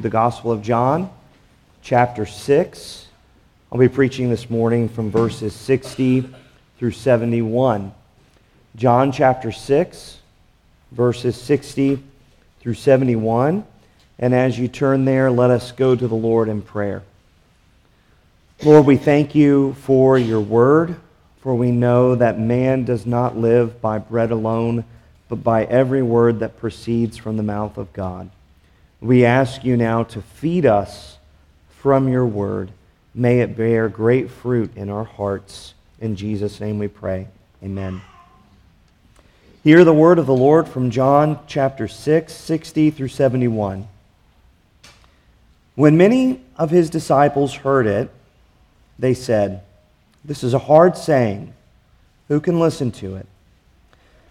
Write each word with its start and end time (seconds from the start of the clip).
the 0.00 0.08
Gospel 0.08 0.50
of 0.50 0.62
John, 0.62 1.10
chapter 1.82 2.24
6. 2.24 3.06
I'll 3.70 3.78
be 3.78 3.88
preaching 3.88 4.30
this 4.30 4.48
morning 4.48 4.88
from 4.88 5.10
verses 5.10 5.54
60 5.54 6.26
through 6.78 6.90
71. 6.92 7.92
John 8.76 9.12
chapter 9.12 9.52
6, 9.52 10.18
verses 10.90 11.36
60 11.36 12.02
through 12.60 12.74
71. 12.74 13.66
And 14.18 14.34
as 14.34 14.58
you 14.58 14.68
turn 14.68 15.04
there, 15.04 15.30
let 15.30 15.50
us 15.50 15.72
go 15.72 15.94
to 15.94 16.08
the 16.08 16.14
Lord 16.14 16.48
in 16.48 16.62
prayer. 16.62 17.02
Lord, 18.64 18.86
we 18.86 18.96
thank 18.96 19.34
you 19.34 19.74
for 19.74 20.18
your 20.18 20.40
word, 20.40 20.96
for 21.42 21.54
we 21.54 21.70
know 21.70 22.14
that 22.14 22.38
man 22.38 22.84
does 22.84 23.04
not 23.04 23.36
live 23.36 23.82
by 23.82 23.98
bread 23.98 24.30
alone, 24.30 24.84
but 25.28 25.44
by 25.44 25.64
every 25.64 26.02
word 26.02 26.40
that 26.40 26.58
proceeds 26.58 27.18
from 27.18 27.36
the 27.36 27.42
mouth 27.42 27.76
of 27.76 27.92
God. 27.92 28.30
We 29.00 29.24
ask 29.24 29.64
you 29.64 29.76
now 29.76 30.04
to 30.04 30.20
feed 30.20 30.66
us 30.66 31.18
from 31.78 32.08
your 32.08 32.26
word. 32.26 32.70
May 33.14 33.40
it 33.40 33.56
bear 33.56 33.88
great 33.88 34.30
fruit 34.30 34.76
in 34.76 34.90
our 34.90 35.04
hearts. 35.04 35.74
In 36.00 36.16
Jesus' 36.16 36.60
name 36.60 36.78
we 36.78 36.88
pray. 36.88 37.28
Amen. 37.62 38.02
Hear 39.64 39.84
the 39.84 39.92
word 39.92 40.18
of 40.18 40.26
the 40.26 40.34
Lord 40.34 40.68
from 40.68 40.90
John 40.90 41.38
chapter 41.46 41.88
6, 41.88 42.32
60 42.32 42.90
through 42.90 43.08
71. 43.08 43.88
When 45.74 45.96
many 45.96 46.40
of 46.56 46.70
his 46.70 46.90
disciples 46.90 47.54
heard 47.54 47.86
it, 47.86 48.10
they 48.98 49.14
said, 49.14 49.62
This 50.24 50.44
is 50.44 50.52
a 50.52 50.58
hard 50.58 50.96
saying. 50.96 51.54
Who 52.28 52.40
can 52.40 52.60
listen 52.60 52.92
to 52.92 53.16
it? 53.16 53.26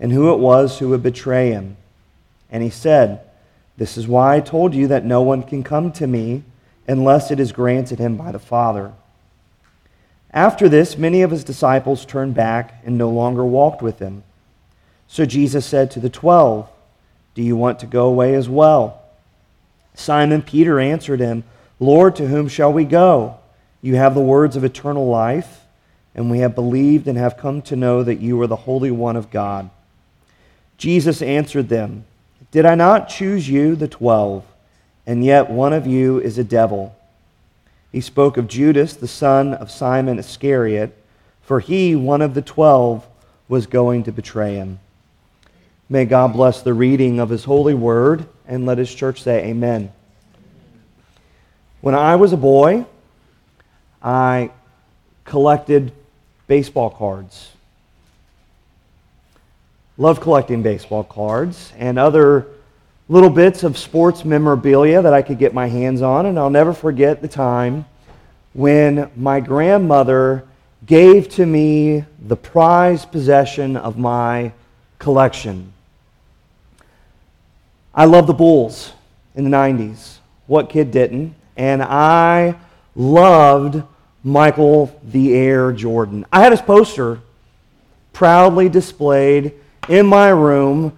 and 0.00 0.12
who 0.12 0.32
it 0.32 0.38
was 0.38 0.78
who 0.78 0.88
would 0.90 1.02
betray 1.02 1.50
him. 1.50 1.76
And 2.50 2.62
he 2.62 2.70
said, 2.70 3.20
This 3.76 3.96
is 3.96 4.06
why 4.06 4.36
I 4.36 4.40
told 4.40 4.74
you 4.74 4.88
that 4.88 5.04
no 5.04 5.22
one 5.22 5.42
can 5.42 5.62
come 5.62 5.92
to 5.92 6.06
me 6.06 6.44
unless 6.86 7.30
it 7.30 7.40
is 7.40 7.52
granted 7.52 7.98
him 7.98 8.16
by 8.16 8.32
the 8.32 8.38
Father. 8.38 8.92
After 10.32 10.68
this, 10.68 10.98
many 10.98 11.22
of 11.22 11.30
his 11.30 11.44
disciples 11.44 12.04
turned 12.04 12.34
back 12.34 12.80
and 12.84 12.96
no 12.96 13.10
longer 13.10 13.44
walked 13.44 13.82
with 13.82 13.98
him. 13.98 14.22
So 15.06 15.24
Jesus 15.24 15.66
said 15.66 15.90
to 15.92 16.00
the 16.00 16.10
twelve, 16.10 16.68
Do 17.34 17.42
you 17.42 17.56
want 17.56 17.78
to 17.80 17.86
go 17.86 18.06
away 18.06 18.34
as 18.34 18.48
well? 18.48 19.02
Simon 19.94 20.42
Peter 20.42 20.78
answered 20.78 21.20
him, 21.20 21.44
Lord, 21.80 22.16
to 22.16 22.26
whom 22.26 22.48
shall 22.48 22.72
we 22.72 22.84
go? 22.84 23.38
You 23.80 23.96
have 23.96 24.14
the 24.14 24.20
words 24.20 24.56
of 24.56 24.64
eternal 24.64 25.08
life, 25.08 25.64
and 26.14 26.30
we 26.30 26.40
have 26.40 26.54
believed 26.54 27.06
and 27.06 27.16
have 27.16 27.36
come 27.36 27.62
to 27.62 27.76
know 27.76 28.02
that 28.02 28.20
you 28.20 28.40
are 28.42 28.46
the 28.46 28.56
Holy 28.56 28.90
One 28.90 29.16
of 29.16 29.30
God. 29.30 29.70
Jesus 30.78 31.20
answered 31.20 31.68
them, 31.68 32.04
Did 32.52 32.64
I 32.64 32.76
not 32.76 33.08
choose 33.08 33.48
you, 33.48 33.74
the 33.76 33.88
twelve, 33.88 34.44
and 35.06 35.24
yet 35.24 35.50
one 35.50 35.72
of 35.72 35.86
you 35.86 36.20
is 36.20 36.38
a 36.38 36.44
devil? 36.44 36.96
He 37.90 38.00
spoke 38.00 38.36
of 38.36 38.48
Judas, 38.48 38.94
the 38.94 39.08
son 39.08 39.54
of 39.54 39.70
Simon 39.70 40.18
Iscariot, 40.18 40.96
for 41.42 41.60
he, 41.60 41.96
one 41.96 42.22
of 42.22 42.34
the 42.34 42.42
twelve, 42.42 43.06
was 43.48 43.66
going 43.66 44.04
to 44.04 44.12
betray 44.12 44.54
him. 44.54 44.78
May 45.88 46.04
God 46.04 46.32
bless 46.34 46.62
the 46.62 46.74
reading 46.74 47.18
of 47.18 47.30
his 47.30 47.44
holy 47.44 47.74
word, 47.74 48.26
and 48.46 48.64
let 48.64 48.78
his 48.78 48.94
church 48.94 49.22
say, 49.22 49.46
Amen. 49.46 49.92
When 51.80 51.94
I 51.94 52.16
was 52.16 52.32
a 52.32 52.36
boy, 52.36 52.86
I 54.02 54.50
collected 55.24 55.92
baseball 56.46 56.90
cards. 56.90 57.50
Love 60.00 60.20
collecting 60.20 60.62
baseball 60.62 61.02
cards 61.02 61.72
and 61.76 61.98
other 61.98 62.46
little 63.08 63.30
bits 63.30 63.64
of 63.64 63.76
sports 63.76 64.24
memorabilia 64.24 65.02
that 65.02 65.12
I 65.12 65.22
could 65.22 65.38
get 65.38 65.52
my 65.52 65.66
hands 65.66 66.02
on. 66.02 66.26
And 66.26 66.38
I'll 66.38 66.50
never 66.50 66.72
forget 66.72 67.20
the 67.20 67.26
time 67.26 67.84
when 68.52 69.10
my 69.16 69.40
grandmother 69.40 70.44
gave 70.86 71.28
to 71.30 71.44
me 71.44 72.04
the 72.20 72.36
prized 72.36 73.10
possession 73.10 73.76
of 73.76 73.98
my 73.98 74.52
collection. 75.00 75.72
I 77.92 78.04
loved 78.04 78.28
the 78.28 78.34
Bulls 78.34 78.92
in 79.34 79.42
the 79.42 79.50
90s. 79.50 80.18
What 80.46 80.70
kid 80.70 80.92
didn't? 80.92 81.34
And 81.56 81.82
I 81.82 82.54
loved 82.94 83.82
Michael 84.22 84.96
the 85.02 85.34
Air 85.34 85.72
Jordan. 85.72 86.24
I 86.32 86.40
had 86.40 86.52
his 86.52 86.62
poster 86.62 87.18
proudly 88.12 88.68
displayed 88.68 89.54
in 89.88 90.06
my 90.06 90.28
room 90.28 90.96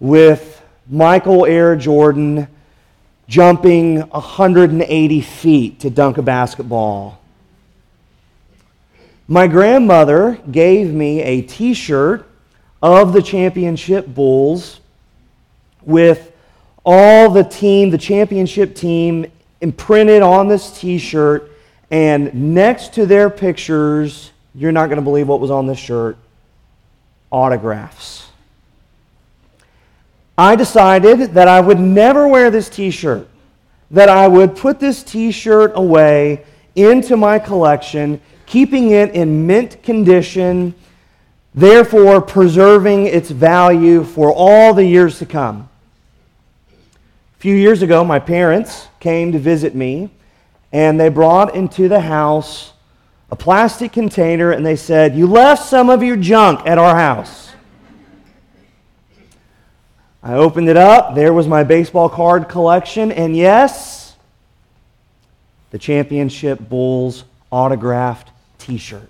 with 0.00 0.62
Michael 0.88 1.44
Air 1.44 1.76
Jordan 1.76 2.48
jumping 3.26 4.00
180 4.00 5.20
feet 5.20 5.80
to 5.80 5.90
dunk 5.90 6.18
a 6.18 6.22
basketball. 6.22 7.20
My 9.26 9.46
grandmother 9.46 10.38
gave 10.50 10.92
me 10.92 11.20
a 11.22 11.42
t 11.42 11.74
shirt 11.74 12.26
of 12.80 13.12
the 13.12 13.20
championship 13.20 14.06
Bulls 14.06 14.80
with 15.82 16.32
all 16.84 17.28
the 17.28 17.44
team, 17.44 17.90
the 17.90 17.98
championship 17.98 18.74
team, 18.74 19.26
imprinted 19.60 20.22
on 20.22 20.48
this 20.48 20.78
t 20.78 20.96
shirt. 20.96 21.50
And 21.90 22.54
next 22.54 22.94
to 22.94 23.04
their 23.04 23.28
pictures, 23.28 24.30
you're 24.54 24.72
not 24.72 24.86
going 24.86 24.96
to 24.96 25.02
believe 25.02 25.28
what 25.28 25.40
was 25.40 25.50
on 25.50 25.66
this 25.66 25.78
shirt 25.78 26.16
autographs. 27.30 28.27
I 30.38 30.54
decided 30.54 31.34
that 31.34 31.48
I 31.48 31.60
would 31.60 31.80
never 31.80 32.28
wear 32.28 32.48
this 32.48 32.68
t 32.68 32.92
shirt, 32.92 33.28
that 33.90 34.08
I 34.08 34.28
would 34.28 34.54
put 34.54 34.78
this 34.78 35.02
t 35.02 35.32
shirt 35.32 35.72
away 35.74 36.44
into 36.76 37.16
my 37.16 37.40
collection, 37.40 38.20
keeping 38.46 38.92
it 38.92 39.10
in 39.16 39.48
mint 39.48 39.82
condition, 39.82 40.76
therefore 41.56 42.20
preserving 42.20 43.06
its 43.06 43.30
value 43.30 44.04
for 44.04 44.32
all 44.32 44.72
the 44.72 44.84
years 44.84 45.18
to 45.18 45.26
come. 45.26 45.68
A 46.70 47.40
few 47.40 47.56
years 47.56 47.82
ago, 47.82 48.04
my 48.04 48.20
parents 48.20 48.86
came 49.00 49.32
to 49.32 49.40
visit 49.40 49.74
me, 49.74 50.08
and 50.72 51.00
they 51.00 51.08
brought 51.08 51.56
into 51.56 51.88
the 51.88 52.00
house 52.00 52.74
a 53.30 53.36
plastic 53.36 53.92
container 53.92 54.52
and 54.52 54.64
they 54.64 54.76
said, 54.76 55.16
You 55.16 55.26
left 55.26 55.66
some 55.66 55.90
of 55.90 56.02
your 56.02 56.16
junk 56.16 56.60
at 56.64 56.78
our 56.78 56.94
house. 56.94 57.47
I 60.28 60.34
opened 60.34 60.68
it 60.68 60.76
up. 60.76 61.14
There 61.14 61.32
was 61.32 61.48
my 61.48 61.64
baseball 61.64 62.10
card 62.10 62.50
collection. 62.50 63.10
And 63.10 63.34
yes, 63.34 64.14
the 65.70 65.78
Championship 65.78 66.68
Bulls 66.68 67.24
autographed 67.50 68.30
t 68.58 68.76
shirt. 68.76 69.08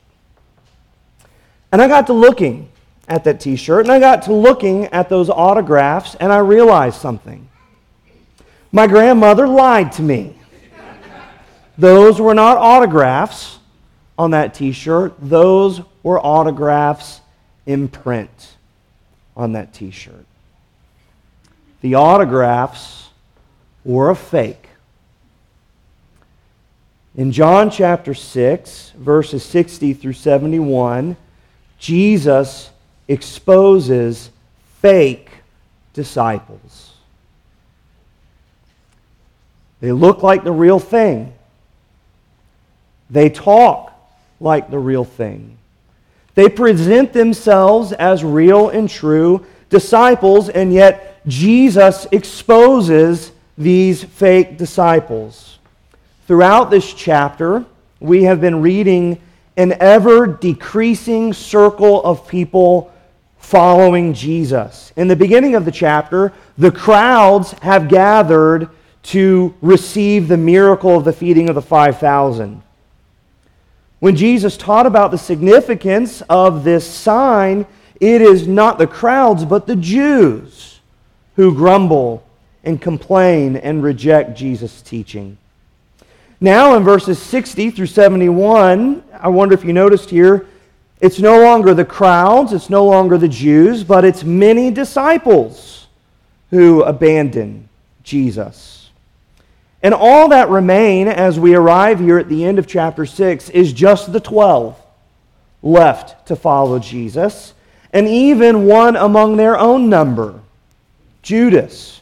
And 1.73 1.83
I 1.83 1.89
got 1.89 2.07
to 2.07 2.13
looking 2.13 2.69
at 3.09 3.25
that 3.25 3.41
t 3.41 3.57
shirt 3.57 3.85
and 3.85 3.91
I 3.91 3.99
got 3.99 4.23
to 4.23 4.33
looking 4.33 4.85
at 4.87 5.09
those 5.09 5.29
autographs 5.29 6.15
and 6.15 6.33
I 6.33 6.39
realized 6.39 7.01
something. 7.01 7.49
My 8.71 8.87
grandmother 8.87 9.49
lied 9.49 9.91
to 9.95 10.03
me. 10.03 10.39
Those 11.77 12.21
were 12.21 12.35
not 12.35 12.59
autographs 12.59 13.59
on 14.17 14.31
that 14.31 14.55
t 14.55 14.71
shirt, 14.71 15.15
those 15.19 15.81
were 16.05 16.21
autographs 16.21 17.23
in 17.67 17.89
print 17.89 18.55
on 19.37 19.51
that 19.53 19.75
t 19.75 19.91
shirt 19.91 20.28
the 21.81 21.95
autographs 21.95 23.09
were 23.85 24.11
a 24.11 24.17
fake. 24.17 24.69
In 27.17 27.33
John 27.33 27.71
chapter 27.71 28.15
6, 28.15 28.93
verses 28.97 29.45
60 29.45 29.95
through 29.95 30.13
71, 30.13 31.17
Jesus 31.79 32.71
exposes 33.09 34.31
fake 34.81 35.31
disciples. 35.95 36.93
They 39.81 39.93
look 39.93 40.23
like 40.23 40.45
the 40.45 40.53
real 40.53 40.79
thing. 40.79 41.33
They 43.11 43.31
talk 43.31 43.93
like 44.41 44.71
the 44.71 44.79
real 44.79 45.05
thing. 45.05 45.57
They 46.35 46.49
present 46.49 47.13
themselves 47.13 47.93
as 47.93 48.23
real 48.23 48.69
and 48.69 48.89
true 48.89 49.45
disciples, 49.69 50.49
and 50.49 50.73
yet 50.73 51.21
Jesus 51.27 52.07
exposes 52.13 53.33
these 53.57 54.05
fake 54.05 54.57
disciples. 54.57 55.59
throughout 56.29 56.71
this 56.71 56.93
chapter, 56.93 57.65
we 58.01 58.25
have 58.25 58.39
been 58.39 58.61
reading 58.61 59.19
an 59.57 59.75
ever 59.81 60.27
decreasing 60.27 61.33
circle 61.33 62.05
of 62.05 62.29
people 62.29 62.93
following 63.39 64.13
Jesus. 64.13 64.93
In 64.95 65.09
the 65.09 65.17
beginning 65.17 65.55
of 65.55 65.65
the 65.65 65.73
chapter, 65.73 66.35
the 66.59 66.71
crowds 66.71 67.53
have 67.63 67.89
gathered 67.89 68.69
to 69.05 69.55
receive 69.63 70.29
the 70.29 70.37
miracle 70.37 70.99
of 70.99 71.05
the 71.05 71.15
feeding 71.15 71.49
of 71.49 71.55
the 71.55 71.63
5,000. 71.63 72.63
When 74.01 74.15
Jesus 74.15 74.57
taught 74.57 74.87
about 74.87 75.11
the 75.11 75.19
significance 75.19 76.23
of 76.29 76.63
this 76.63 76.87
sign, 76.87 77.67
it 78.01 78.21
is 78.23 78.47
not 78.47 78.79
the 78.79 78.87
crowds, 78.87 79.45
but 79.45 79.67
the 79.67 79.77
Jews 79.77 80.81
who 81.37 81.55
grumble 81.55 82.25
and 82.65 82.81
complain 82.81 83.57
and 83.57 83.83
reject 83.83 84.37
Jesus' 84.37 84.83
teaching. 84.83 85.39
Now, 86.41 86.77
in 86.77 86.85
verses 86.85 87.19
60 87.19 87.71
through 87.73 87.87
71, 87.87 89.03
I 89.13 89.29
wonder 89.29 89.55
if 89.55 89.65
you 89.65 89.73
noticed 89.73 90.11
here, 90.11 90.47
it's 91.01 91.19
no 91.19 91.41
longer 91.43 91.75
the 91.75 91.85
crowds, 91.85 92.53
it's 92.53 92.71
no 92.71 92.85
longer 92.85 93.19
the 93.19 93.29
Jews, 93.29 93.85
but 93.85 94.05
it's 94.05 94.25
many 94.25 94.71
disciples 94.71 95.87
who 96.51 96.83
abandon 96.83 97.69
Jesus. 98.03 98.91
And 99.83 99.95
all 99.95 100.29
that 100.29 100.49
remain 100.49 101.07
as 101.07 101.39
we 101.39 101.55
arrive 101.55 102.01
here 102.01 102.19
at 102.19 102.29
the 102.29 102.45
end 102.45 102.59
of 102.59 102.67
chapter 102.67 103.07
6 103.07 103.51
is 103.51 103.73
just 103.73 104.13
the 104.13 104.21
12 104.21 104.77
left 105.63 106.27
to 106.27 106.37
follow 106.37 106.79
Jesus, 106.79 107.55
and 107.93 108.07
even 108.07 108.67
one 108.67 108.97
among 108.97 109.37
their 109.37 109.59
own 109.59 109.89
number, 109.89 110.41
Judas, 111.23 112.01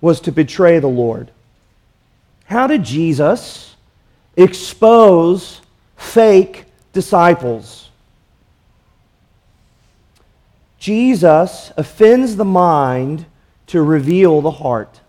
was 0.00 0.20
to 0.20 0.32
betray 0.32 0.78
the 0.78 0.88
Lord. 0.88 1.30
How 2.46 2.66
did 2.66 2.84
Jesus 2.84 3.76
expose 4.36 5.60
fake 5.96 6.64
disciples? 6.92 7.90
Jesus 10.78 11.72
offends 11.76 12.36
the 12.36 12.44
mind 12.44 13.24
to 13.68 13.80
reveal 13.82 14.42
the 14.42 14.50
heart. 14.50 15.00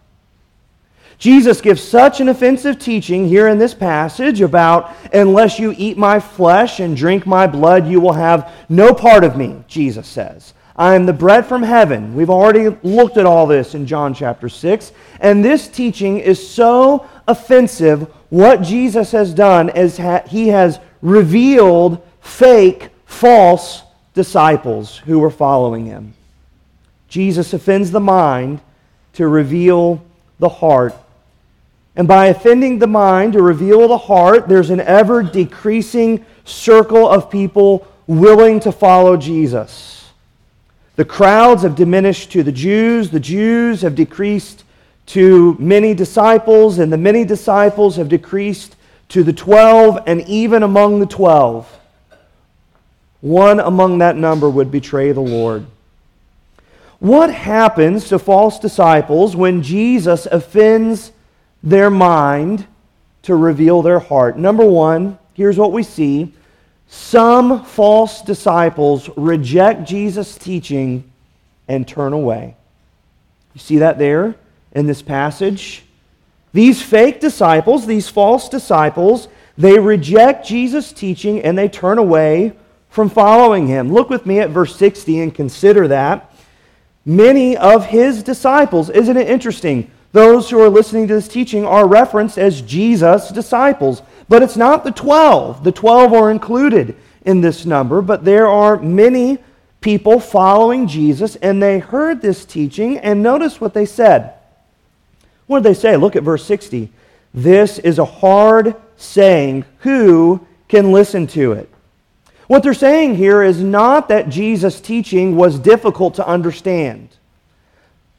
Jesus 1.17 1.61
gives 1.61 1.81
such 1.81 2.19
an 2.19 2.29
offensive 2.29 2.77
teaching 2.77 3.27
here 3.27 3.47
in 3.47 3.57
this 3.57 3.73
passage 3.73 4.41
about, 4.41 4.95
unless 5.13 5.57
you 5.57 5.73
eat 5.77 5.97
my 5.97 6.19
flesh 6.19 6.79
and 6.79 6.95
drink 6.95 7.25
my 7.25 7.47
blood, 7.47 7.87
you 7.87 7.99
will 8.01 8.13
have 8.13 8.51
no 8.69 8.93
part 8.93 9.23
of 9.23 9.37
me, 9.37 9.63
Jesus 9.67 10.07
says. 10.07 10.53
I 10.75 10.95
am 10.95 11.05
the 11.05 11.13
bread 11.13 11.45
from 11.45 11.63
heaven. 11.63 12.15
We've 12.15 12.29
already 12.29 12.67
looked 12.83 13.15
at 13.15 13.25
all 13.25 13.47
this 13.47 13.75
in 13.75 13.87
John 13.87 14.13
chapter 14.13 14.49
6. 14.49 14.91
And 15.21 15.43
this 15.43 15.69
teaching 15.69 16.19
is 16.19 16.45
so 16.45 17.07
offensive. 17.29 18.11
What 18.29 18.61
Jesus 18.61 19.11
has 19.11 19.33
done 19.33 19.69
is 19.69 19.95
he 20.27 20.49
has 20.49 20.79
revealed 21.01 22.05
fake, 22.19 22.89
false 23.05 23.83
disciples 24.13 24.97
who 24.97 25.19
were 25.19 25.31
following 25.31 25.85
him. 25.85 26.13
Jesus 27.07 27.53
offends 27.53 27.91
the 27.91 28.01
mind 28.01 28.59
to 29.13 29.29
reveal 29.29 30.03
the 30.39 30.49
heart. 30.49 30.93
And 31.95 32.07
by 32.07 32.27
offending 32.27 32.79
the 32.79 32.87
mind 32.87 33.33
to 33.33 33.41
reveal 33.41 33.87
the 33.87 33.97
heart, 33.97 34.47
there's 34.47 34.69
an 34.69 34.81
ever 34.81 35.23
decreasing 35.23 36.25
circle 36.43 37.07
of 37.07 37.29
people 37.29 37.87
willing 38.05 38.59
to 38.61 38.71
follow 38.71 39.15
Jesus. 39.15 40.11
The 40.97 41.05
crowds 41.05 41.63
have 41.63 41.75
diminished 41.75 42.31
to 42.33 42.43
the 42.43 42.51
Jews, 42.51 43.09
the 43.09 43.19
Jews 43.19 43.81
have 43.81 43.95
decreased 43.95 44.63
to 45.07 45.55
many 45.59 45.93
disciples, 45.93 46.79
and 46.79 46.91
the 46.91 46.97
many 46.97 47.25
disciples 47.25 47.95
have 47.95 48.09
decreased 48.09 48.75
to 49.09 49.23
the 49.23 49.33
twelve, 49.33 49.99
and 50.07 50.21
even 50.27 50.63
among 50.63 50.99
the 50.99 51.05
twelve, 51.05 51.79
one 53.21 53.59
among 53.59 53.99
that 53.99 54.15
number 54.15 54.49
would 54.49 54.71
betray 54.71 55.11
the 55.11 55.21
Lord. 55.21 55.65
What 56.99 57.31
happens 57.31 58.07
to 58.09 58.17
false 58.17 58.57
disciples 58.57 59.35
when 59.35 59.61
Jesus 59.61 60.25
offends 60.25 61.11
their 61.65 61.89
mind 61.89 62.65
to 63.23 63.35
reveal 63.35 63.81
their 63.81 63.99
heart? 63.99 64.37
Number 64.37 64.65
one, 64.65 65.19
here's 65.33 65.57
what 65.57 65.73
we 65.73 65.83
see 65.83 66.33
some 66.87 67.65
false 67.65 68.21
disciples 68.21 69.09
reject 69.17 69.87
Jesus' 69.87 70.37
teaching 70.37 71.11
and 71.67 71.87
turn 71.87 72.13
away. 72.13 72.55
You 73.53 73.59
see 73.59 73.79
that 73.79 73.97
there 73.97 74.35
in 74.71 74.85
this 74.85 75.01
passage? 75.01 75.83
These 76.53 76.81
fake 76.81 77.19
disciples, 77.19 77.85
these 77.85 78.07
false 78.07 78.47
disciples, 78.47 79.27
they 79.57 79.79
reject 79.79 80.45
Jesus' 80.45 80.93
teaching 80.93 81.41
and 81.41 81.57
they 81.57 81.67
turn 81.67 81.97
away 81.97 82.53
from 82.89 83.09
following 83.09 83.67
him. 83.67 83.91
Look 83.91 84.09
with 84.09 84.25
me 84.25 84.39
at 84.39 84.51
verse 84.51 84.75
60 84.75 85.19
and 85.21 85.33
consider 85.33 85.87
that. 85.89 86.33
Many 87.05 87.57
of 87.57 87.85
his 87.85 88.23
disciples, 88.23 88.89
isn't 88.89 89.17
it 89.17 89.29
interesting? 89.29 89.91
Those 90.15 90.49
who 90.49 90.61
are 90.61 90.69
listening 90.69 91.09
to 91.09 91.15
this 91.15 91.27
teaching 91.27 91.65
are 91.65 91.85
referenced 91.85 92.37
as 92.37 92.61
Jesus' 92.61 93.27
disciples. 93.27 94.01
But 94.29 94.43
it's 94.43 94.55
not 94.55 94.85
the 94.85 94.91
12. 94.91 95.65
The 95.65 95.73
12 95.73 96.13
are 96.13 96.31
included 96.31 96.95
in 97.25 97.41
this 97.41 97.65
number, 97.65 98.01
but 98.01 98.23
there 98.23 98.47
are 98.47 98.77
many 98.77 99.39
people 99.81 100.21
following 100.21 100.87
Jesus, 100.87 101.35
and 101.35 101.61
they 101.61 101.79
heard 101.79 102.21
this 102.21 102.45
teaching, 102.45 102.97
and 102.99 103.21
notice 103.21 103.59
what 103.59 103.73
they 103.73 103.85
said. 103.85 104.35
What 105.47 105.63
did 105.63 105.69
they 105.71 105.77
say? 105.77 105.97
Look 105.97 106.15
at 106.15 106.23
verse 106.23 106.45
60. 106.45 106.89
This 107.33 107.77
is 107.79 107.99
a 107.99 108.05
hard 108.05 108.73
saying. 108.95 109.65
Who 109.79 110.47
can 110.69 110.93
listen 110.93 111.27
to 111.27 111.51
it? 111.51 111.69
What 112.47 112.63
they're 112.63 112.73
saying 112.73 113.15
here 113.15 113.43
is 113.43 113.59
not 113.59 114.07
that 114.07 114.29
Jesus' 114.29 114.79
teaching 114.79 115.35
was 115.35 115.59
difficult 115.59 116.13
to 116.13 116.25
understand. 116.25 117.09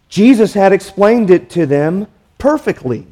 Jesus 0.08 0.54
had 0.54 0.72
explained 0.72 1.30
it 1.30 1.50
to 1.50 1.66
them 1.66 2.06
perfectly. 2.38 3.06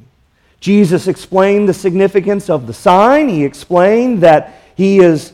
Jesus 0.61 1.09
explained 1.09 1.69
the 1.69 1.75
significance 1.75 2.49
of 2.49 2.67
the 2.67 2.73
sign. 2.73 3.29
He 3.29 3.45
explained 3.45 4.23
that 4.23 4.55
he 4.77 4.99
is 4.99 5.33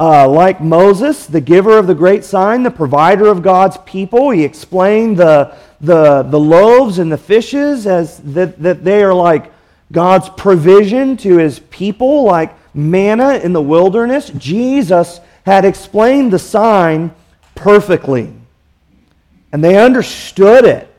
uh, 0.00 0.28
like 0.28 0.60
Moses, 0.60 1.26
the 1.26 1.40
giver 1.40 1.78
of 1.78 1.86
the 1.86 1.94
great 1.94 2.24
sign, 2.24 2.62
the 2.62 2.70
provider 2.70 3.28
of 3.28 3.42
God's 3.42 3.76
people. 3.84 4.30
He 4.30 4.44
explained 4.44 5.16
the, 5.16 5.54
the, 5.80 6.22
the 6.22 6.40
loaves 6.40 6.98
and 6.98 7.12
the 7.12 7.18
fishes 7.18 7.86
as 7.86 8.18
that, 8.18 8.60
that 8.62 8.82
they 8.82 9.02
are 9.04 9.14
like 9.14 9.52
God's 9.92 10.28
provision 10.30 11.16
to 11.18 11.36
his 11.36 11.60
people, 11.60 12.24
like 12.24 12.56
manna 12.74 13.34
in 13.34 13.52
the 13.52 13.62
wilderness. 13.62 14.30
Jesus 14.30 15.20
had 15.44 15.64
explained 15.64 16.32
the 16.32 16.38
sign 16.38 17.14
perfectly. 17.54 18.32
And 19.52 19.62
they 19.62 19.76
understood 19.76 20.64
it. 20.64 20.91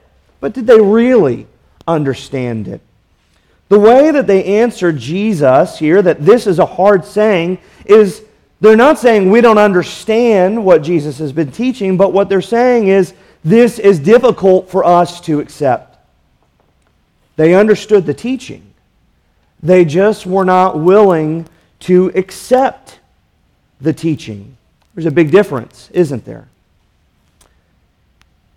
But 0.44 0.52
did 0.52 0.68
they 0.68 0.82
really 0.82 1.48
understand 1.88 2.68
it? 2.68 2.82
The 3.70 3.80
way 3.80 4.12
that 4.12 4.28
they 4.28 4.44
answer 4.60 4.92
Jesus 4.92 5.80
here, 5.80 6.02
that 6.02 6.26
this 6.26 6.48
is 6.48 6.60
a 6.60 6.66
hard 6.66 7.06
saying, 7.06 7.60
is 7.86 8.24
they're 8.60 8.76
not 8.76 9.00
saying 9.00 9.32
we 9.32 9.40
don't 9.40 9.58
understand 9.58 10.66
what 10.66 10.84
Jesus 10.84 11.18
has 11.20 11.32
been 11.32 11.50
teaching, 11.50 11.96
but 11.96 12.12
what 12.12 12.28
they're 12.28 12.42
saying 12.42 12.90
is 12.90 13.14
this 13.46 13.80
is 13.80 14.00
difficult 14.00 14.70
for 14.70 14.84
us 14.84 15.22
to 15.22 15.40
accept. 15.40 15.98
They 17.38 17.56
understood 17.56 18.06
the 18.06 18.14
teaching, 18.14 18.74
they 19.62 19.86
just 19.86 20.26
were 20.26 20.44
not 20.44 20.78
willing 20.78 21.48
to 21.80 22.12
accept 22.16 23.00
the 23.80 23.94
teaching. 23.94 24.58
There's 24.94 25.06
a 25.06 25.12
big 25.12 25.32
difference, 25.32 25.90
isn't 25.94 26.26
there? 26.26 26.50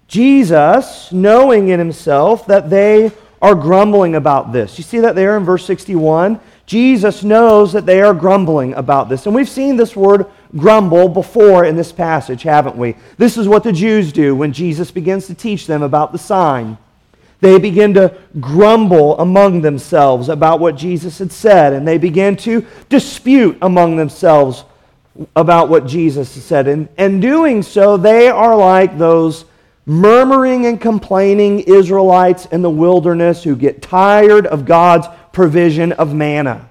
Jesus, 0.08 1.10
knowing 1.12 1.68
in 1.68 1.78
himself 1.78 2.46
that 2.46 2.70
they 2.70 3.10
are 3.42 3.54
grumbling 3.54 4.14
about 4.14 4.52
this. 4.52 4.78
You 4.78 4.84
see 4.84 5.00
that 5.00 5.14
there 5.14 5.36
in 5.36 5.44
verse 5.44 5.64
61? 5.66 6.40
Jesus 6.66 7.22
knows 7.22 7.72
that 7.72 7.86
they 7.86 8.02
are 8.02 8.14
grumbling 8.14 8.74
about 8.74 9.08
this. 9.08 9.26
And 9.26 9.34
we've 9.34 9.48
seen 9.48 9.76
this 9.76 9.94
word 9.94 10.26
grumble 10.56 11.08
before 11.08 11.64
in 11.64 11.76
this 11.76 11.92
passage, 11.92 12.42
haven't 12.42 12.76
we? 12.76 12.96
This 13.18 13.36
is 13.36 13.46
what 13.46 13.62
the 13.62 13.72
Jews 13.72 14.12
do 14.12 14.34
when 14.34 14.52
Jesus 14.52 14.90
begins 14.90 15.26
to 15.28 15.34
teach 15.34 15.66
them 15.66 15.82
about 15.82 16.12
the 16.12 16.18
sign. 16.18 16.76
They 17.40 17.58
begin 17.58 17.94
to 17.94 18.16
grumble 18.40 19.18
among 19.18 19.60
themselves 19.60 20.28
about 20.28 20.58
what 20.58 20.76
Jesus 20.76 21.18
had 21.18 21.30
said, 21.30 21.72
and 21.72 21.86
they 21.86 21.98
begin 21.98 22.36
to 22.38 22.66
dispute 22.88 23.58
among 23.62 23.96
themselves 23.96 24.64
about 25.36 25.68
what 25.68 25.86
Jesus 25.86 26.34
had 26.34 26.42
said. 26.42 26.68
And, 26.68 26.88
and 26.96 27.20
doing 27.22 27.62
so, 27.62 27.96
they 27.96 28.28
are 28.28 28.56
like 28.56 28.98
those 28.98 29.44
murmuring 29.86 30.66
and 30.66 30.80
complaining 30.80 31.60
Israelites 31.60 32.46
in 32.46 32.60
the 32.60 32.70
wilderness 32.70 33.44
who 33.44 33.54
get 33.54 33.80
tired 33.80 34.46
of 34.46 34.64
God's 34.64 35.06
provision 35.32 35.92
of 35.92 36.12
manna. 36.12 36.68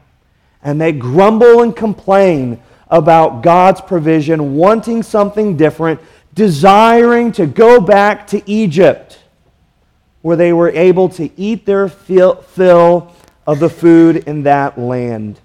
And 0.62 0.80
they 0.80 0.92
grumble 0.92 1.62
and 1.62 1.76
complain 1.76 2.62
about 2.90 3.42
God's 3.42 3.82
provision, 3.82 4.56
wanting 4.56 5.02
something 5.02 5.56
different, 5.56 6.02
desiring 6.34 7.32
to 7.34 7.46
go 7.46 7.80
back 7.80 8.28
to 8.28 8.42
Egypt, 8.50 9.20
where 10.22 10.36
they 10.36 10.52
were 10.52 10.70
able 10.70 11.08
to 11.10 11.30
eat 11.40 11.66
their 11.66 11.88
fill 11.88 13.14
of 13.48 13.60
the 13.60 13.70
food 13.70 14.18
in 14.28 14.44
that 14.44 14.78
land. 14.78 15.40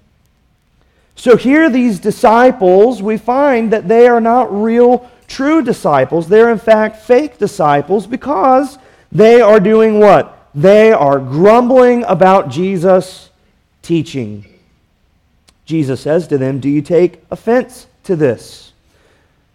So 1.21 1.37
here, 1.37 1.69
these 1.69 1.99
disciples, 1.99 3.03
we 3.03 3.15
find 3.15 3.71
that 3.71 3.87
they 3.87 4.07
are 4.07 4.19
not 4.19 4.51
real, 4.51 5.07
true 5.27 5.61
disciples. 5.61 6.27
They're, 6.27 6.51
in 6.51 6.57
fact, 6.57 7.03
fake 7.03 7.37
disciples 7.37 8.07
because 8.07 8.79
they 9.11 9.39
are 9.39 9.59
doing 9.59 9.99
what? 9.99 10.49
They 10.55 10.91
are 10.91 11.19
grumbling 11.19 12.03
about 12.05 12.49
Jesus' 12.49 13.29
teaching. 13.83 14.47
Jesus 15.63 16.01
says 16.01 16.27
to 16.29 16.39
them, 16.39 16.59
Do 16.59 16.69
you 16.69 16.81
take 16.81 17.23
offense 17.29 17.85
to 18.05 18.15
this? 18.15 18.73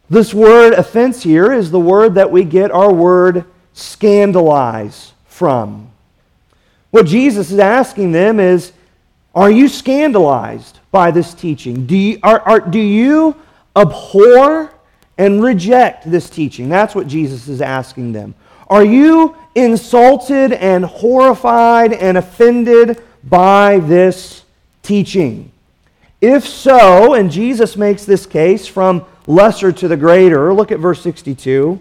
This 0.08 0.32
word 0.32 0.72
offense 0.72 1.24
here 1.24 1.52
is 1.52 1.72
the 1.72 1.80
word 1.80 2.14
that 2.14 2.30
we 2.30 2.44
get 2.44 2.70
our 2.70 2.92
word 2.92 3.44
scandalize 3.72 5.14
from. 5.24 5.90
What 6.92 7.06
Jesus 7.06 7.50
is 7.50 7.58
asking 7.58 8.12
them 8.12 8.38
is, 8.38 8.70
Are 9.34 9.50
you 9.50 9.66
scandalized 9.66 10.78
by 10.96 11.10
this 11.10 11.34
teaching? 11.34 11.84
Do 11.84 11.94
you, 11.94 12.18
are, 12.22 12.40
are, 12.40 12.58
do 12.58 12.78
you 12.78 13.36
abhor 13.76 14.72
and 15.18 15.42
reject 15.42 16.10
this 16.10 16.30
teaching? 16.30 16.70
That's 16.70 16.94
what 16.94 17.06
Jesus 17.06 17.48
is 17.48 17.60
asking 17.60 18.12
them. 18.14 18.34
Are 18.68 18.82
you 18.82 19.36
insulted 19.54 20.54
and 20.54 20.86
horrified 20.86 21.92
and 21.92 22.16
offended 22.16 23.02
by 23.22 23.76
this 23.80 24.44
teaching? 24.82 25.52
If 26.22 26.48
so, 26.48 27.12
and 27.12 27.30
Jesus 27.30 27.76
makes 27.76 28.06
this 28.06 28.24
case 28.24 28.66
from 28.66 29.04
lesser 29.26 29.72
to 29.72 29.88
the 29.88 29.98
greater, 29.98 30.54
look 30.54 30.72
at 30.72 30.78
verse 30.78 31.02
62. 31.02 31.78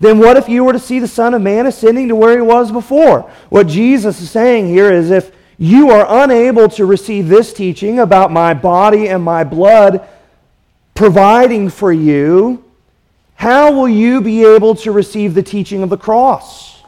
Then 0.00 0.18
what 0.18 0.38
if 0.38 0.48
you 0.48 0.64
were 0.64 0.72
to 0.72 0.78
see 0.78 0.98
the 0.98 1.08
Son 1.08 1.34
of 1.34 1.42
Man 1.42 1.66
ascending 1.66 2.08
to 2.08 2.16
where 2.16 2.36
he 2.36 2.42
was 2.42 2.72
before? 2.72 3.30
What 3.50 3.66
Jesus 3.66 4.22
is 4.22 4.30
saying 4.30 4.68
here 4.68 4.90
is 4.90 5.10
if 5.10 5.30
you 5.58 5.90
are 5.90 6.22
unable 6.24 6.68
to 6.70 6.86
receive 6.86 7.28
this 7.28 7.52
teaching 7.52 7.98
about 7.98 8.30
my 8.30 8.54
body 8.54 9.08
and 9.08 9.22
my 9.22 9.42
blood 9.42 10.08
providing 10.94 11.68
for 11.68 11.92
you, 11.92 12.64
how 13.34 13.72
will 13.72 13.88
you 13.88 14.20
be 14.20 14.44
able 14.44 14.74
to 14.76 14.92
receive 14.92 15.34
the 15.34 15.42
teaching 15.42 15.82
of 15.82 15.90
the 15.90 15.96
cross? 15.96 16.82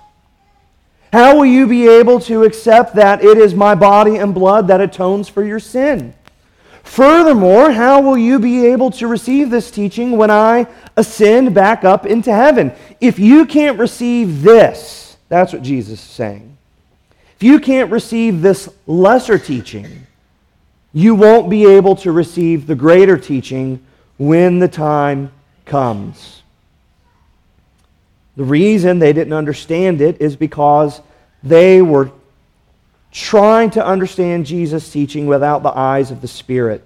How 1.12 1.36
will 1.36 1.46
you 1.46 1.66
be 1.66 1.88
able 1.88 2.20
to 2.20 2.44
accept 2.44 2.94
that 2.94 3.24
it 3.24 3.38
is 3.38 3.54
my 3.54 3.74
body 3.74 4.16
and 4.16 4.32
blood 4.32 4.68
that 4.68 4.80
atones 4.80 5.28
for 5.28 5.44
your 5.44 5.58
sin? 5.58 6.14
Furthermore, 6.84 7.72
how 7.72 8.00
will 8.00 8.18
you 8.18 8.38
be 8.38 8.66
able 8.66 8.90
to 8.92 9.06
receive 9.06 9.50
this 9.50 9.70
teaching 9.70 10.16
when 10.16 10.30
I 10.30 10.66
ascend 10.96 11.54
back 11.54 11.84
up 11.84 12.06
into 12.06 12.32
heaven? 12.32 12.72
If 13.00 13.18
you 13.18 13.46
can't 13.46 13.78
receive 13.78 14.42
this, 14.42 15.16
that's 15.28 15.52
what 15.52 15.62
Jesus 15.62 16.00
is 16.00 16.10
saying. 16.10 16.56
If 17.40 17.44
you 17.44 17.58
can't 17.58 17.90
receive 17.90 18.42
this 18.42 18.68
lesser 18.86 19.38
teaching, 19.38 20.06
you 20.92 21.14
won't 21.14 21.48
be 21.48 21.64
able 21.64 21.96
to 21.96 22.12
receive 22.12 22.66
the 22.66 22.74
greater 22.74 23.16
teaching 23.16 23.82
when 24.18 24.58
the 24.58 24.68
time 24.68 25.32
comes. 25.64 26.42
The 28.36 28.44
reason 28.44 28.98
they 28.98 29.14
didn't 29.14 29.32
understand 29.32 30.02
it 30.02 30.20
is 30.20 30.36
because 30.36 31.00
they 31.42 31.80
were 31.80 32.10
trying 33.10 33.70
to 33.70 33.86
understand 33.86 34.44
Jesus' 34.44 34.92
teaching 34.92 35.26
without 35.26 35.62
the 35.62 35.74
eyes 35.74 36.10
of 36.10 36.20
the 36.20 36.28
Spirit. 36.28 36.84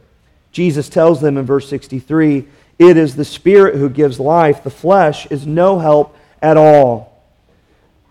Jesus 0.52 0.88
tells 0.88 1.20
them 1.20 1.37
in 1.37 1.44
verse 1.44 1.68
63 1.68 2.46
it 2.78 2.96
is 2.96 3.16
the 3.16 3.25
Spirit 3.25 3.75
who 3.75 3.88
gives 3.88 4.20
life, 4.20 4.62
the 4.62 4.70
flesh 4.70 5.26
is 5.32 5.49
no 5.49 5.80
help 5.80 6.16
at 6.40 6.56
all. 6.56 7.13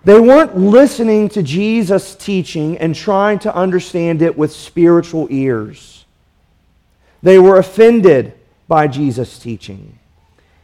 They 0.05 0.19
weren't 0.19 0.57
listening 0.57 1.29
to 1.29 1.43
Jesus' 1.43 2.15
teaching 2.15 2.77
and 2.77 2.93
trying 2.93 3.39
to 3.39 3.55
understand 3.55 4.21
it 4.21 4.37
with 4.37 4.51
spiritual 4.51 5.27
ears. 5.29 6.05
They 7.21 7.39
were 7.39 7.57
offended 7.57 8.33
by 8.67 8.87
Jesus' 8.87 9.39
teaching. 9.39 9.97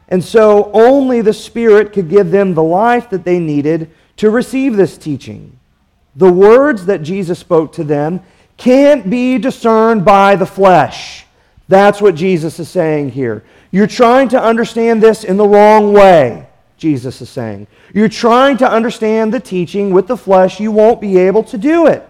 And 0.09 0.23
so 0.23 0.71
only 0.73 1.21
the 1.21 1.33
Spirit 1.33 1.93
could 1.93 2.09
give 2.09 2.31
them 2.31 2.53
the 2.53 2.63
life 2.63 3.09
that 3.11 3.23
they 3.23 3.39
needed 3.39 3.91
to 4.17 4.29
receive 4.29 4.75
this 4.75 4.97
teaching. 4.97 5.57
The 6.15 6.31
words 6.31 6.87
that 6.87 7.03
Jesus 7.03 7.39
spoke 7.39 7.71
to 7.73 7.83
them 7.85 8.21
can't 8.57 9.09
be 9.09 9.37
discerned 9.37 10.03
by 10.03 10.35
the 10.35 10.45
flesh. 10.45 11.25
That's 11.69 12.01
what 12.01 12.15
Jesus 12.15 12.59
is 12.59 12.67
saying 12.67 13.11
here. 13.11 13.45
You're 13.71 13.87
trying 13.87 14.27
to 14.29 14.41
understand 14.41 15.01
this 15.01 15.23
in 15.23 15.37
the 15.37 15.47
wrong 15.47 15.93
way, 15.93 16.48
Jesus 16.79 17.21
is 17.21 17.29
saying. 17.29 17.67
You're 17.93 18.09
trying 18.09 18.57
to 18.57 18.69
understand 18.69 19.33
the 19.33 19.39
teaching 19.39 19.91
with 19.91 20.07
the 20.07 20.17
flesh. 20.17 20.59
You 20.59 20.71
won't 20.71 20.99
be 20.99 21.17
able 21.17 21.43
to 21.43 21.57
do 21.57 21.85
it. 21.85 22.07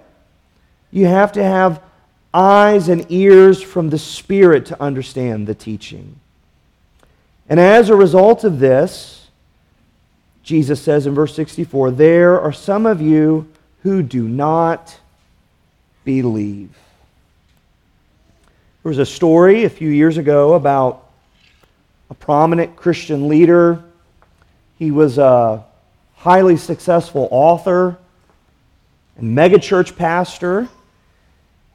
You 0.92 1.08
have 1.08 1.34
to 1.34 1.44
have 1.44 1.82
eyes 2.34 2.88
and 2.88 3.06
ears 3.10 3.62
from 3.62 3.90
the 3.90 3.98
Spirit 3.98 4.68
to 4.68 4.82
understand 4.82 5.48
the 5.48 5.56
teaching. 5.56 6.20
And 7.50 7.60
as 7.60 7.90
a 7.90 7.96
result 7.96 8.44
of 8.44 8.60
this, 8.60 9.28
Jesus 10.44 10.82
says 10.82 11.08
in 11.08 11.14
verse 11.14 11.36
64 11.36 11.92
there 11.92 12.40
are 12.40 12.54
some 12.54 12.86
of 12.86 13.02
you 13.02 13.48
who 13.84 14.04
do 14.04 14.28
not 14.28 14.98
believe. 16.06 16.70
There 18.84 18.90
was 18.90 19.00
a 19.00 19.06
story 19.06 19.66
a 19.66 19.70
few 19.70 19.90
years 19.90 20.18
ago 20.18 20.54
about 20.54 21.10
a 22.10 22.14
prominent 22.14 22.76
Christian 22.76 23.28
leader. 23.28 23.84
He 24.80 24.92
was 24.92 25.18
a 25.18 25.66
highly 26.16 26.56
successful 26.56 27.28
author 27.32 27.98
and 29.18 29.38
megachurch 29.38 29.98
pastor. 29.98 30.70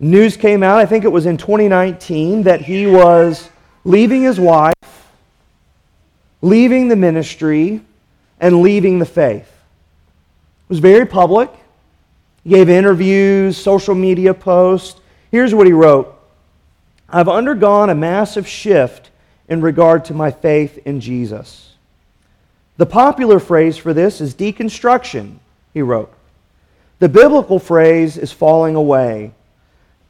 News 0.00 0.38
came 0.38 0.62
out, 0.62 0.78
I 0.78 0.86
think 0.86 1.04
it 1.04 1.12
was 1.12 1.26
in 1.26 1.36
2019, 1.36 2.44
that 2.44 2.62
he 2.62 2.86
was 2.86 3.50
leaving 3.84 4.22
his 4.22 4.40
wife, 4.40 4.72
leaving 6.40 6.88
the 6.88 6.96
ministry, 6.96 7.82
and 8.40 8.62
leaving 8.62 8.98
the 8.98 9.06
faith. 9.06 9.48
It 9.48 10.70
was 10.70 10.78
very 10.78 11.04
public. 11.04 11.50
He 12.42 12.50
gave 12.50 12.70
interviews, 12.70 13.58
social 13.58 13.94
media 13.94 14.32
posts. 14.32 14.98
Here's 15.30 15.54
what 15.54 15.66
he 15.66 15.74
wrote 15.74 16.10
I've 17.06 17.28
undergone 17.28 17.90
a 17.90 17.94
massive 17.94 18.48
shift 18.48 19.10
in 19.46 19.60
regard 19.60 20.06
to 20.06 20.14
my 20.14 20.30
faith 20.30 20.78
in 20.86 21.00
Jesus. 21.00 21.73
The 22.76 22.86
popular 22.86 23.38
phrase 23.38 23.76
for 23.76 23.94
this 23.94 24.20
is 24.20 24.34
deconstruction, 24.34 25.36
he 25.72 25.82
wrote. 25.82 26.12
The 26.98 27.08
biblical 27.08 27.58
phrase 27.58 28.16
is 28.16 28.32
falling 28.32 28.74
away. 28.74 29.32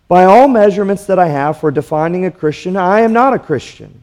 By 0.09 0.25
all 0.25 0.49
measurements 0.49 1.07
that 1.07 1.19
I 1.19 1.29
have 1.29 1.59
for 1.59 1.71
defining 1.71 2.27
a 2.27 2.31
Christian, 2.31 2.77
I 2.77 3.01
am 3.01 3.13
not 3.13 3.35
a 3.35 3.39
Christian. 3.39 4.03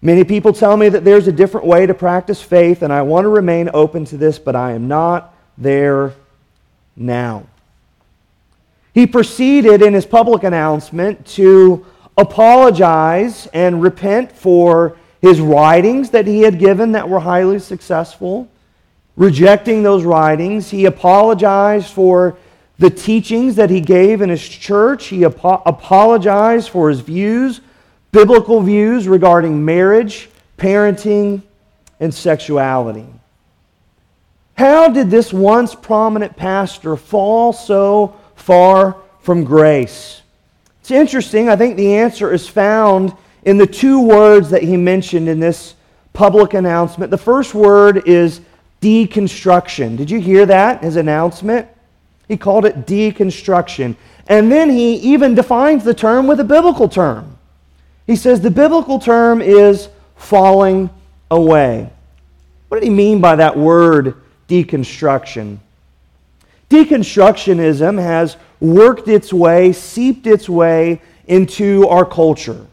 Many 0.00 0.22
people 0.22 0.52
tell 0.52 0.76
me 0.76 0.88
that 0.88 1.04
there's 1.04 1.26
a 1.26 1.32
different 1.32 1.66
way 1.66 1.86
to 1.86 1.94
practice 1.94 2.40
faith, 2.40 2.82
and 2.82 2.92
I 2.92 3.02
want 3.02 3.24
to 3.24 3.28
remain 3.28 3.70
open 3.74 4.04
to 4.06 4.16
this, 4.16 4.38
but 4.38 4.54
I 4.54 4.72
am 4.72 4.86
not 4.86 5.34
there 5.56 6.12
now. 6.96 7.46
He 8.94 9.06
proceeded 9.06 9.82
in 9.82 9.94
his 9.94 10.06
public 10.06 10.44
announcement 10.44 11.26
to 11.28 11.84
apologize 12.16 13.46
and 13.52 13.82
repent 13.82 14.32
for 14.32 14.96
his 15.20 15.40
writings 15.40 16.10
that 16.10 16.26
he 16.26 16.42
had 16.42 16.58
given 16.58 16.92
that 16.92 17.08
were 17.08 17.20
highly 17.20 17.58
successful, 17.58 18.48
rejecting 19.16 19.82
those 19.82 20.04
writings. 20.04 20.70
He 20.70 20.84
apologized 20.84 21.88
for 21.92 22.36
the 22.78 22.90
teachings 22.90 23.56
that 23.56 23.70
he 23.70 23.80
gave 23.80 24.22
in 24.22 24.28
his 24.28 24.46
church. 24.46 25.06
He 25.06 25.24
apo- 25.24 25.62
apologized 25.66 26.68
for 26.68 26.88
his 26.88 27.00
views, 27.00 27.60
biblical 28.12 28.60
views 28.60 29.08
regarding 29.08 29.64
marriage, 29.64 30.30
parenting, 30.56 31.42
and 31.98 32.14
sexuality. 32.14 33.06
How 34.56 34.88
did 34.88 35.10
this 35.10 35.32
once 35.32 35.74
prominent 35.74 36.36
pastor 36.36 36.96
fall 36.96 37.52
so 37.52 38.16
far 38.34 38.96
from 39.20 39.44
grace? 39.44 40.22
It's 40.80 40.90
interesting. 40.90 41.48
I 41.48 41.56
think 41.56 41.76
the 41.76 41.94
answer 41.94 42.32
is 42.32 42.48
found 42.48 43.12
in 43.48 43.56
the 43.56 43.66
two 43.66 43.98
words 43.98 44.50
that 44.50 44.62
he 44.62 44.76
mentioned 44.76 45.26
in 45.26 45.40
this 45.40 45.74
public 46.12 46.52
announcement. 46.52 47.10
The 47.10 47.16
first 47.16 47.54
word 47.54 48.06
is 48.06 48.42
deconstruction. 48.82 49.96
Did 49.96 50.10
you 50.10 50.20
hear 50.20 50.44
that, 50.44 50.84
his 50.84 50.96
announcement? 50.96 51.66
He 52.28 52.36
called 52.36 52.66
it 52.66 52.84
deconstruction. 52.84 53.96
And 54.26 54.52
then 54.52 54.68
he 54.68 54.96
even 54.96 55.34
defines 55.34 55.82
the 55.82 55.94
term 55.94 56.26
with 56.26 56.40
a 56.40 56.44
biblical 56.44 56.90
term. 56.90 57.38
He 58.06 58.16
says 58.16 58.42
the 58.42 58.50
biblical 58.50 58.98
term 58.98 59.40
is 59.40 59.88
falling 60.16 60.90
away. 61.30 61.88
What 62.68 62.80
did 62.80 62.84
he 62.84 62.94
mean 62.94 63.18
by 63.18 63.36
that 63.36 63.56
word 63.56 64.16
deconstruction? 64.46 65.56
Deconstructionism 66.68 67.98
has 67.98 68.36
worked 68.60 69.08
its 69.08 69.32
way, 69.32 69.72
seeped 69.72 70.26
its 70.26 70.50
way 70.50 71.00
into 71.26 71.88
our 71.88 72.04
culture. 72.04 72.66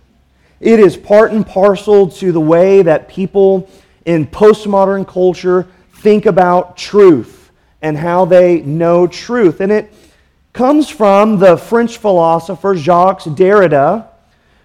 It 0.60 0.80
is 0.80 0.96
part 0.96 1.32
and 1.32 1.46
parcel 1.46 2.08
to 2.10 2.32
the 2.32 2.40
way 2.40 2.82
that 2.82 3.08
people 3.08 3.70
in 4.06 4.26
postmodern 4.28 5.08
culture 5.08 5.68
think 5.96 6.26
about 6.26 6.78
truth 6.78 7.52
and 7.82 7.98
how 7.98 8.26
they 8.26 8.62
know 8.62 9.08
truth. 9.08 9.60
And 9.60 9.72
it 9.72 9.94
comes 10.54 10.90
from 10.90 11.38
the 11.38 11.58
French 11.58 11.98
philosopher 11.98 12.76
Jacques 12.76 13.24
Derrida, 13.24 14.08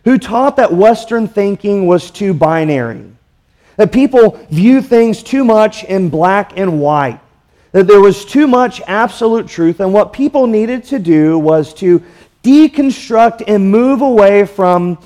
who 0.04 0.18
taught 0.18 0.56
that 0.56 0.73
Western 0.73 1.26
thinking 1.26 1.87
was 1.87 2.11
too 2.11 2.32
binary, 2.32 3.04
that 3.76 3.92
people 3.92 4.38
view 4.50 4.80
things 4.80 5.23
too 5.23 5.44
much 5.44 5.85
in 5.85 6.09
black 6.09 6.52
and 6.56 6.80
white, 6.80 7.20
that 7.73 7.87
there 7.87 8.00
was 8.00 8.25
too 8.25 8.47
much 8.47 8.80
absolute 8.87 9.49
truth, 9.49 9.80
and 9.80 9.92
what 9.92 10.12
people 10.12 10.47
needed 10.47 10.85
to 10.85 10.99
do 10.99 11.38
was 11.38 11.75
to 11.75 12.02
deconstruct 12.42 13.42
and 13.47 13.70
move 13.70 14.00
away 14.00 14.47
from 14.47 14.97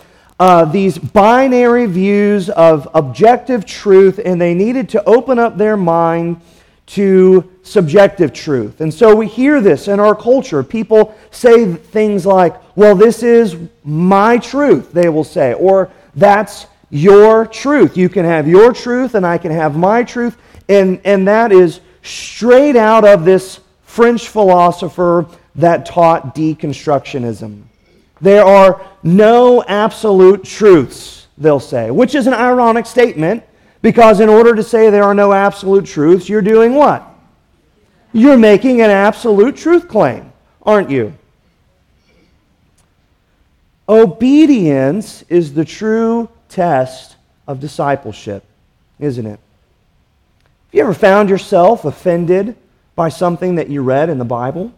uh, 0.41 0.65
these 0.65 0.99
binary 0.99 1.87
views 1.87 2.51
of 2.51 2.89
objective 2.95 3.65
truth, 3.65 4.21
and 4.25 4.41
they 4.41 4.55
needed 4.55 4.89
to 4.91 5.05
open 5.05 5.39
up 5.39 5.57
their 5.57 5.77
mind 5.77 6.41
to 6.87 7.49
subjective 7.63 8.33
truth. 8.33 8.81
And 8.81 8.93
so 8.93 9.15
we 9.15 9.27
hear 9.27 9.61
this 9.61 9.89
in 9.89 10.01
our 10.01 10.15
culture. 10.15 10.63
People 10.63 11.15
say 11.31 11.73
things 11.75 12.27
like, 12.27 12.55
well, 12.77 12.95
this 12.95 13.23
is 13.23 13.57
my 13.85 14.39
truth, 14.39 14.93
they 14.93 15.09
will 15.09 15.25
say, 15.25 15.55
or 15.55 15.91
that's 16.15 16.67
your 16.91 17.47
truth. 17.47 17.97
You 17.97 18.09
can 18.09 18.25
have 18.25 18.47
your 18.47 18.73
truth, 18.73 19.15
and 19.15 19.27
I 19.27 19.39
can 19.39 19.51
have 19.51 19.77
my 19.77 20.03
truth. 20.03 20.37
And, 20.69 21.01
and 21.05 21.27
that 21.27 21.53
is 21.53 21.81
straight 22.03 22.77
out 22.77 23.05
of 23.05 23.25
this 23.25 23.61
French 23.85 24.29
philosopher 24.29 25.27
that 25.55 25.87
taught 25.87 26.35
deconstructionism. 26.35 27.63
There 28.25 28.43
are 28.43 28.81
no 29.03 29.63
absolute 29.65 30.45
truths, 30.45 31.27
they'll 31.37 31.61
say, 31.61 31.91
which 31.91 32.15
is 32.15 32.27
an 32.27 32.33
ironic 32.33 32.87
statement 32.87 33.45
because 33.83 34.19
in 34.19 34.31
order 34.31 34.55
to 34.55 34.63
say 34.63 34.89
there 34.89 35.05
are 35.05 35.13
no 35.13 35.35
absolute 35.35 35.85
truths, 35.85 36.27
you're 36.27 36.41
doing 36.41 36.75
what? 36.75 37.07
You're 38.15 38.39
making 38.39 38.81
an 38.81 38.89
absolute 38.89 39.57
truth 39.59 39.89
claim, 39.89 40.33
aren't 40.63 40.89
you? 40.89 41.13
Obedience 43.87 45.21
is 45.29 45.53
the 45.53 45.67
true 45.67 46.31
test 46.49 47.17
of 47.47 47.61
discipleship, 47.61 48.43
isn't 48.99 49.27
it? 49.27 49.39
Have 50.39 50.73
you 50.73 50.81
ever 50.81 50.95
found 50.95 51.29
yourself 51.29 51.85
offended 51.85 52.57
by 52.97 53.11
something 53.11 53.57
that 53.57 53.69
you 53.69 53.83
read 53.83 54.09
in 54.09 54.17
the 54.17 54.25
Bible? 54.25 54.73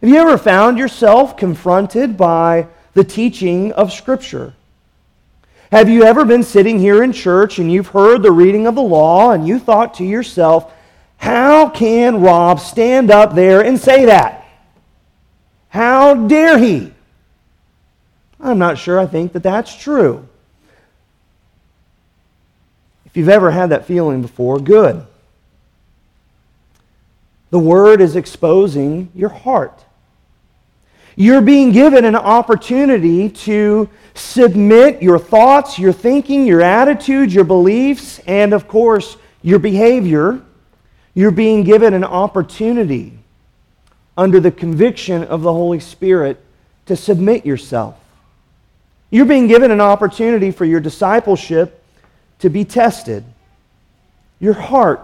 Have 0.00 0.10
you 0.10 0.16
ever 0.16 0.38
found 0.38 0.78
yourself 0.78 1.36
confronted 1.36 2.16
by 2.16 2.68
the 2.94 3.02
teaching 3.02 3.72
of 3.72 3.92
Scripture? 3.92 4.54
Have 5.72 5.88
you 5.88 6.04
ever 6.04 6.24
been 6.24 6.44
sitting 6.44 6.78
here 6.78 7.02
in 7.02 7.12
church 7.12 7.58
and 7.58 7.70
you've 7.70 7.88
heard 7.88 8.22
the 8.22 8.30
reading 8.30 8.66
of 8.66 8.76
the 8.76 8.80
law 8.80 9.32
and 9.32 9.46
you 9.46 9.58
thought 9.58 9.94
to 9.94 10.04
yourself, 10.04 10.72
how 11.16 11.68
can 11.68 12.20
Rob 12.20 12.60
stand 12.60 13.10
up 13.10 13.34
there 13.34 13.60
and 13.62 13.78
say 13.78 14.04
that? 14.04 14.46
How 15.68 16.14
dare 16.14 16.58
he? 16.58 16.92
I'm 18.40 18.58
not 18.58 18.78
sure 18.78 19.00
I 19.00 19.06
think 19.06 19.32
that 19.32 19.42
that's 19.42 19.74
true. 19.74 20.26
If 23.04 23.16
you've 23.16 23.28
ever 23.28 23.50
had 23.50 23.70
that 23.70 23.86
feeling 23.86 24.22
before, 24.22 24.60
good. 24.60 25.04
The 27.50 27.58
Word 27.58 28.00
is 28.00 28.14
exposing 28.14 29.10
your 29.12 29.30
heart. 29.30 29.84
You're 31.20 31.40
being 31.40 31.72
given 31.72 32.04
an 32.04 32.14
opportunity 32.14 33.28
to 33.28 33.90
submit 34.14 35.02
your 35.02 35.18
thoughts, 35.18 35.76
your 35.76 35.92
thinking, 35.92 36.46
your 36.46 36.62
attitudes, 36.62 37.34
your 37.34 37.42
beliefs, 37.42 38.20
and 38.20 38.52
of 38.52 38.68
course, 38.68 39.16
your 39.42 39.58
behavior. 39.58 40.40
You're 41.14 41.32
being 41.32 41.64
given 41.64 41.92
an 41.92 42.04
opportunity 42.04 43.18
under 44.16 44.38
the 44.38 44.52
conviction 44.52 45.24
of 45.24 45.42
the 45.42 45.52
Holy 45.52 45.80
Spirit 45.80 46.40
to 46.86 46.94
submit 46.94 47.44
yourself. 47.44 47.98
You're 49.10 49.26
being 49.26 49.48
given 49.48 49.72
an 49.72 49.80
opportunity 49.80 50.52
for 50.52 50.64
your 50.64 50.78
discipleship 50.78 51.82
to 52.38 52.48
be 52.48 52.64
tested. 52.64 53.24
Your 54.38 54.54
heart 54.54 55.00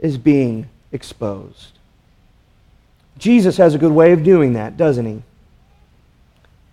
is 0.00 0.18
being 0.18 0.68
exposed. 0.92 1.78
Jesus 3.16 3.56
has 3.56 3.74
a 3.74 3.78
good 3.78 3.92
way 3.92 4.12
of 4.12 4.22
doing 4.22 4.52
that, 4.52 4.76
doesn't 4.76 5.06
he? 5.06 5.22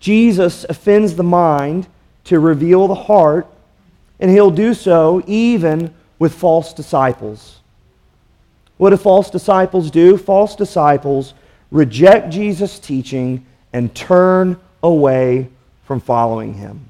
Jesus 0.04 0.66
offends 0.68 1.16
the 1.16 1.22
mind 1.22 1.86
to 2.24 2.38
reveal 2.38 2.88
the 2.88 2.94
heart, 2.94 3.46
and 4.20 4.30
he'll 4.30 4.50
do 4.50 4.74
so 4.74 5.22
even 5.26 5.94
with 6.18 6.34
false 6.34 6.74
disciples. 6.74 7.60
What 8.76 8.90
do 8.90 8.98
false 8.98 9.30
disciples 9.30 9.90
do? 9.90 10.18
False 10.18 10.56
disciples 10.56 11.32
reject 11.70 12.28
Jesus' 12.28 12.78
teaching 12.78 13.46
and 13.72 13.94
turn 13.94 14.60
away 14.82 15.48
from 15.86 16.00
following 16.00 16.52
him. 16.52 16.84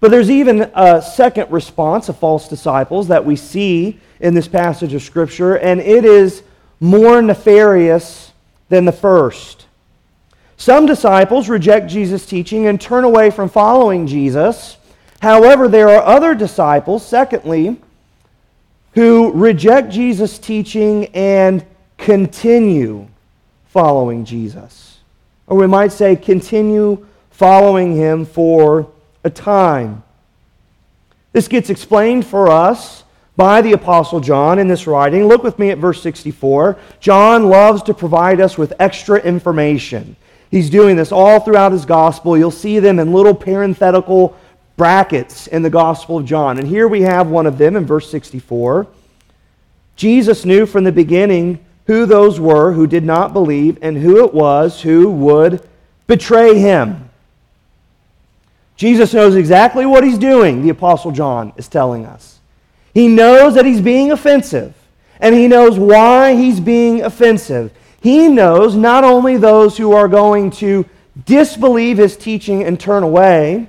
But 0.00 0.10
there's 0.10 0.32
even 0.32 0.72
a 0.74 1.00
second 1.00 1.52
response 1.52 2.08
of 2.08 2.18
false 2.18 2.48
disciples 2.48 3.06
that 3.06 3.24
we 3.24 3.36
see 3.36 4.00
in 4.18 4.34
this 4.34 4.48
passage 4.48 4.94
of 4.94 5.02
Scripture, 5.02 5.54
and 5.54 5.78
it 5.80 6.04
is 6.04 6.42
more 6.80 7.22
nefarious 7.22 8.32
than 8.68 8.84
the 8.84 8.90
first. 8.90 9.66
Some 10.58 10.86
disciples 10.86 11.48
reject 11.48 11.88
Jesus' 11.88 12.26
teaching 12.26 12.66
and 12.66 12.80
turn 12.80 13.04
away 13.04 13.30
from 13.30 13.48
following 13.48 14.08
Jesus. 14.08 14.76
However, 15.22 15.68
there 15.68 15.88
are 15.88 16.02
other 16.02 16.34
disciples, 16.34 17.06
secondly, 17.06 17.76
who 18.94 19.30
reject 19.32 19.90
Jesus' 19.92 20.36
teaching 20.36 21.06
and 21.14 21.64
continue 21.96 23.06
following 23.68 24.24
Jesus. 24.24 24.98
Or 25.46 25.56
we 25.56 25.68
might 25.68 25.92
say, 25.92 26.16
continue 26.16 27.06
following 27.30 27.94
him 27.94 28.26
for 28.26 28.90
a 29.22 29.30
time. 29.30 30.02
This 31.32 31.46
gets 31.46 31.70
explained 31.70 32.26
for 32.26 32.48
us 32.48 33.04
by 33.36 33.62
the 33.62 33.74
Apostle 33.74 34.18
John 34.18 34.58
in 34.58 34.66
this 34.66 34.88
writing. 34.88 35.28
Look 35.28 35.44
with 35.44 35.60
me 35.60 35.70
at 35.70 35.78
verse 35.78 36.02
64. 36.02 36.76
John 36.98 37.48
loves 37.48 37.84
to 37.84 37.94
provide 37.94 38.40
us 38.40 38.58
with 38.58 38.72
extra 38.80 39.20
information. 39.20 40.16
He's 40.50 40.70
doing 40.70 40.96
this 40.96 41.12
all 41.12 41.40
throughout 41.40 41.72
his 41.72 41.84
gospel. 41.84 42.36
You'll 42.36 42.50
see 42.50 42.78
them 42.78 42.98
in 42.98 43.12
little 43.12 43.34
parenthetical 43.34 44.36
brackets 44.76 45.46
in 45.46 45.62
the 45.62 45.70
Gospel 45.70 46.18
of 46.18 46.24
John. 46.24 46.58
And 46.58 46.66
here 46.66 46.88
we 46.88 47.02
have 47.02 47.28
one 47.28 47.46
of 47.46 47.58
them 47.58 47.76
in 47.76 47.84
verse 47.84 48.10
64. 48.10 48.86
Jesus 49.96 50.44
knew 50.44 50.64
from 50.64 50.84
the 50.84 50.92
beginning 50.92 51.58
who 51.86 52.06
those 52.06 52.38
were 52.38 52.72
who 52.72 52.86
did 52.86 53.04
not 53.04 53.32
believe 53.32 53.78
and 53.82 53.98
who 53.98 54.24
it 54.24 54.32
was 54.32 54.80
who 54.80 55.10
would 55.10 55.66
betray 56.06 56.58
him. 56.58 57.10
Jesus 58.76 59.12
knows 59.12 59.34
exactly 59.34 59.84
what 59.84 60.04
he's 60.04 60.18
doing, 60.18 60.62
the 60.62 60.68
Apostle 60.68 61.10
John 61.10 61.52
is 61.56 61.66
telling 61.66 62.06
us. 62.06 62.38
He 62.94 63.08
knows 63.08 63.54
that 63.54 63.66
he's 63.66 63.80
being 63.80 64.12
offensive, 64.12 64.72
and 65.18 65.34
he 65.34 65.48
knows 65.48 65.78
why 65.78 66.36
he's 66.36 66.60
being 66.60 67.02
offensive. 67.02 67.72
He 68.00 68.28
knows 68.28 68.76
not 68.76 69.04
only 69.04 69.36
those 69.36 69.76
who 69.76 69.92
are 69.92 70.08
going 70.08 70.50
to 70.52 70.84
disbelieve 71.26 71.98
his 71.98 72.16
teaching 72.16 72.62
and 72.62 72.78
turn 72.78 73.02
away, 73.02 73.68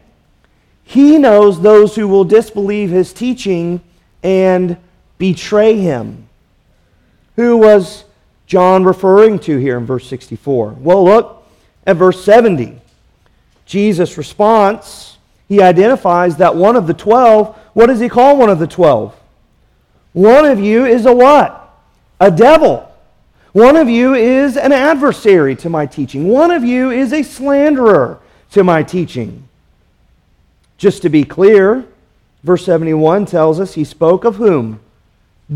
he 0.83 1.17
knows 1.17 1.61
those 1.61 1.95
who 1.95 2.07
will 2.07 2.23
disbelieve 2.23 2.89
his 2.89 3.13
teaching 3.13 3.81
and 4.23 4.77
betray 5.17 5.77
him. 5.77 6.27
Who 7.35 7.57
was 7.57 8.05
John 8.47 8.83
referring 8.83 9.39
to 9.39 9.57
here 9.57 9.77
in 9.77 9.85
verse 9.85 10.07
64? 10.07 10.77
Well, 10.79 11.03
look 11.03 11.47
at 11.85 11.95
verse 11.95 12.23
70. 12.23 12.79
Jesus' 13.65 14.17
response, 14.17 15.17
he 15.47 15.61
identifies 15.61 16.37
that 16.37 16.55
one 16.55 16.75
of 16.75 16.87
the 16.87 16.93
twelve, 16.93 17.55
what 17.73 17.85
does 17.85 17.99
he 17.99 18.09
call 18.09 18.37
one 18.37 18.49
of 18.49 18.57
the 18.57 18.67
twelve? 18.67 19.15
One 20.13 20.45
of 20.45 20.59
you 20.59 20.85
is 20.85 21.05
a 21.05 21.13
what? 21.13 21.71
A 22.19 22.31
devil. 22.31 22.88
One 23.53 23.75
of 23.75 23.89
you 23.89 24.13
is 24.13 24.57
an 24.57 24.71
adversary 24.71 25.55
to 25.57 25.69
my 25.69 25.85
teaching. 25.85 26.27
One 26.27 26.51
of 26.51 26.63
you 26.63 26.91
is 26.91 27.11
a 27.13 27.23
slanderer 27.23 28.19
to 28.51 28.63
my 28.63 28.83
teaching. 28.83 29.47
Just 30.77 31.01
to 31.01 31.09
be 31.09 31.23
clear, 31.23 31.85
verse 32.43 32.63
71 32.65 33.25
tells 33.25 33.59
us 33.59 33.73
he 33.73 33.83
spoke 33.83 34.23
of 34.23 34.35
whom? 34.35 34.79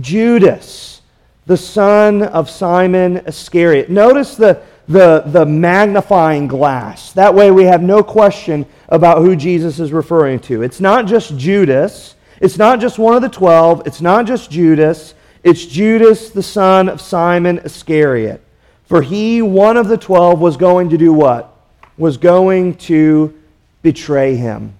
Judas, 0.01 1.01
the 1.45 1.55
son 1.57 2.23
of 2.23 2.49
Simon 2.49 3.17
Iscariot. 3.27 3.91
Notice 3.91 4.35
the, 4.35 4.61
the, 4.87 5.23
the 5.27 5.45
magnifying 5.45 6.47
glass. 6.47 7.13
That 7.13 7.35
way 7.35 7.51
we 7.51 7.65
have 7.65 7.83
no 7.83 8.01
question 8.01 8.65
about 8.89 9.19
who 9.19 9.35
Jesus 9.35 9.79
is 9.79 9.93
referring 9.93 10.39
to. 10.41 10.63
It's 10.63 10.79
not 10.79 11.05
just 11.05 11.37
Judas, 11.37 12.15
it's 12.41 12.57
not 12.57 12.79
just 12.79 12.97
one 12.97 13.15
of 13.15 13.21
the 13.21 13.29
twelve, 13.29 13.83
it's 13.85 14.01
not 14.01 14.25
just 14.25 14.49
Judas. 14.49 15.13
It's 15.43 15.65
Judas, 15.65 16.29
the 16.29 16.41
son 16.41 16.87
of 16.87 17.01
Simon 17.01 17.59
Iscariot. 17.59 18.41
For 18.85 19.01
he, 19.01 19.41
one 19.41 19.75
of 19.75 19.89
the 19.89 19.97
twelve, 19.97 20.39
was 20.39 20.55
going 20.55 20.89
to 20.89 20.97
do 20.97 21.11
what? 21.11 21.53
Was 21.97 22.15
going 22.15 22.75
to 22.75 23.37
betray 23.81 24.37
him. 24.37 24.73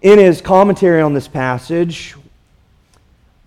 In 0.00 0.18
his 0.18 0.40
commentary 0.40 1.02
on 1.02 1.12
this 1.12 1.28
passage, 1.28 2.14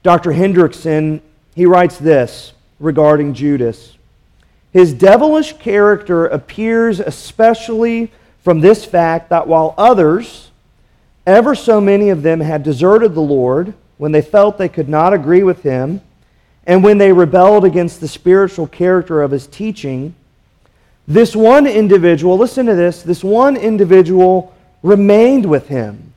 Dr. 0.04 0.32
Hendriksen, 0.32 1.22
he 1.56 1.66
writes 1.66 1.98
this 1.98 2.54
regarding 2.80 3.34
Judas. 3.34 3.98
His 4.72 4.94
devilish 4.94 5.54
character 5.54 6.28
appears 6.28 7.00
especially 7.00 8.12
from 8.44 8.62
this 8.62 8.86
fact 8.86 9.30
that 9.30 9.48
while 9.48 9.74
others, 9.78 10.52
ever 11.26 11.56
so 11.56 11.82
many 11.82 12.10
of 12.10 12.22
them, 12.22 12.42
had 12.42 12.62
deserted 12.62 13.16
the 13.16 13.22
Lord 13.22 13.74
when 14.00 14.12
they 14.12 14.24
felt 14.24 14.58
they 14.58 14.70
could 14.70 14.90
not 14.90 15.14
agree 15.14 15.44
with 15.44 15.62
him, 15.62 16.02
and 16.66 16.84
when 16.84 16.98
they 16.98 17.12
rebelled 17.12 17.66
against 17.66 18.00
the 18.00 18.08
spiritual 18.08 18.66
character 18.66 19.22
of 19.22 19.30
his 19.30 19.46
teaching, 19.46 20.16
this 21.08 21.36
one 21.36 21.68
individual, 21.68 22.38
listen 22.38 22.66
to 22.66 22.76
this, 22.76 23.04
this 23.04 23.24
one 23.24 23.58
individual 23.58 24.56
remained 24.82 25.46
with 25.46 25.68
him 25.68 26.14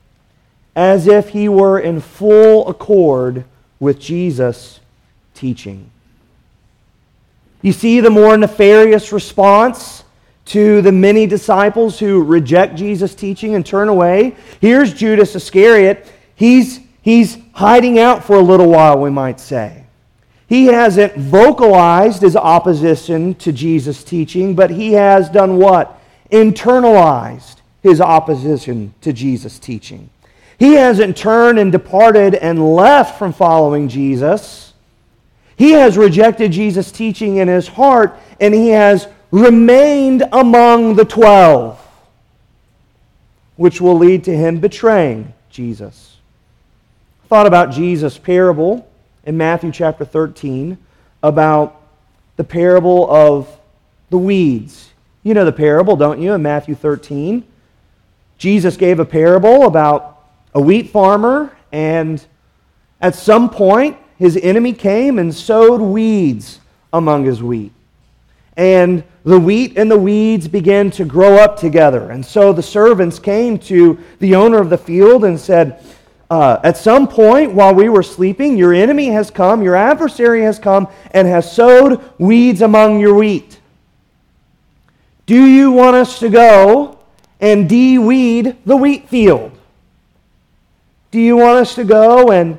as 0.75 1.07
if 1.07 1.29
he 1.29 1.49
were 1.49 1.79
in 1.79 1.99
full 1.99 2.67
accord 2.67 3.43
with 3.79 3.99
Jesus' 3.99 4.79
teaching. 5.33 5.89
You 7.61 7.73
see 7.73 7.99
the 7.99 8.09
more 8.09 8.37
nefarious 8.37 9.11
response 9.11 10.03
to 10.45 10.81
the 10.81 10.91
many 10.91 11.25
disciples 11.25 11.99
who 11.99 12.23
reject 12.23 12.75
Jesus' 12.75 13.15
teaching 13.15 13.55
and 13.55 13.65
turn 13.65 13.87
away. 13.87 14.35
Here's 14.61 14.93
Judas 14.93 15.35
Iscariot. 15.35 16.09
He's, 16.35 16.79
he's 17.03 17.37
hiding 17.53 17.99
out 17.99 18.23
for 18.23 18.35
a 18.35 18.41
little 18.41 18.69
while, 18.69 18.99
we 18.99 19.11
might 19.11 19.39
say. 19.39 19.85
He 20.47 20.65
hasn't 20.65 21.15
vocalized 21.15 22.21
his 22.21 22.35
opposition 22.35 23.35
to 23.35 23.51
Jesus' 23.51 24.03
teaching, 24.03 24.55
but 24.55 24.71
he 24.71 24.93
has 24.93 25.29
done 25.29 25.57
what? 25.57 26.01
Internalized 26.31 27.57
his 27.81 28.01
opposition 28.01 28.93
to 29.01 29.13
Jesus' 29.13 29.59
teaching. 29.59 30.09
He 30.57 30.73
hasn't 30.73 31.17
turned 31.17 31.59
and 31.59 31.71
departed 31.71 32.35
and 32.35 32.75
left 32.75 33.19
from 33.19 33.33
following 33.33 33.87
Jesus. 33.87 34.73
He 35.55 35.71
has 35.71 35.97
rejected 35.97 36.51
Jesus' 36.51 36.91
teaching 36.91 37.37
in 37.37 37.47
his 37.47 37.67
heart, 37.67 38.17
and 38.39 38.53
he 38.53 38.69
has 38.69 39.07
remained 39.31 40.23
among 40.31 40.95
the 40.95 41.05
twelve, 41.05 41.79
which 43.55 43.81
will 43.81 43.97
lead 43.97 44.23
to 44.25 44.35
him 44.35 44.59
betraying 44.59 45.33
Jesus. 45.49 46.12
Thought 47.33 47.47
about 47.47 47.71
Jesus' 47.71 48.15
parable 48.15 48.87
in 49.23 49.37
Matthew 49.37 49.71
chapter 49.71 50.05
13 50.05 50.77
about 51.23 51.81
the 52.35 52.43
parable 52.43 53.09
of 53.09 53.49
the 54.11 54.19
weeds. 54.19 54.91
You 55.23 55.33
know 55.33 55.43
the 55.43 55.51
parable, 55.51 55.95
don't 55.95 56.21
you, 56.21 56.33
in 56.33 56.43
Matthew 56.43 56.75
13? 56.75 57.43
Jesus 58.37 58.77
gave 58.77 58.99
a 58.99 59.05
parable 59.05 59.65
about 59.65 60.25
a 60.53 60.61
wheat 60.61 60.91
farmer, 60.91 61.57
and 61.71 62.23
at 63.01 63.15
some 63.15 63.49
point, 63.49 63.97
his 64.19 64.37
enemy 64.37 64.71
came 64.71 65.17
and 65.17 65.33
sowed 65.33 65.81
weeds 65.81 66.59
among 66.93 67.25
his 67.25 67.41
wheat. 67.41 67.71
And 68.57 69.03
the 69.23 69.39
wheat 69.39 69.75
and 69.75 69.89
the 69.89 69.97
weeds 69.97 70.47
began 70.47 70.91
to 70.91 71.03
grow 71.03 71.37
up 71.37 71.57
together. 71.57 72.11
And 72.11 72.23
so 72.23 72.53
the 72.53 72.61
servants 72.61 73.17
came 73.17 73.57
to 73.57 73.97
the 74.19 74.35
owner 74.35 74.59
of 74.59 74.69
the 74.69 74.77
field 74.77 75.25
and 75.25 75.39
said, 75.39 75.83
uh, 76.29 76.59
At 76.63 76.77
some 76.77 77.07
point 77.07 77.53
while 77.53 77.73
we 77.73 77.89
were 77.89 78.03
sleeping, 78.03 78.57
your 78.57 78.73
enemy 78.73 79.07
has 79.07 79.29
come, 79.29 79.61
your 79.61 79.75
adversary 79.75 80.41
has 80.41 80.59
come, 80.59 80.87
and 81.11 81.27
has 81.27 81.51
sowed 81.51 82.01
weeds 82.17 82.61
among 82.61 82.99
your 82.99 83.15
wheat. 83.15 83.59
Do 85.25 85.45
you 85.45 85.71
want 85.71 85.95
us 85.95 86.19
to 86.19 86.29
go 86.29 86.99
and 87.39 87.69
de-weed 87.69 88.57
the 88.65 88.75
wheat 88.75 89.07
field? 89.09 89.51
Do 91.11 91.19
you 91.19 91.37
want 91.37 91.59
us 91.59 91.75
to 91.75 91.83
go 91.83 92.31
and 92.31 92.57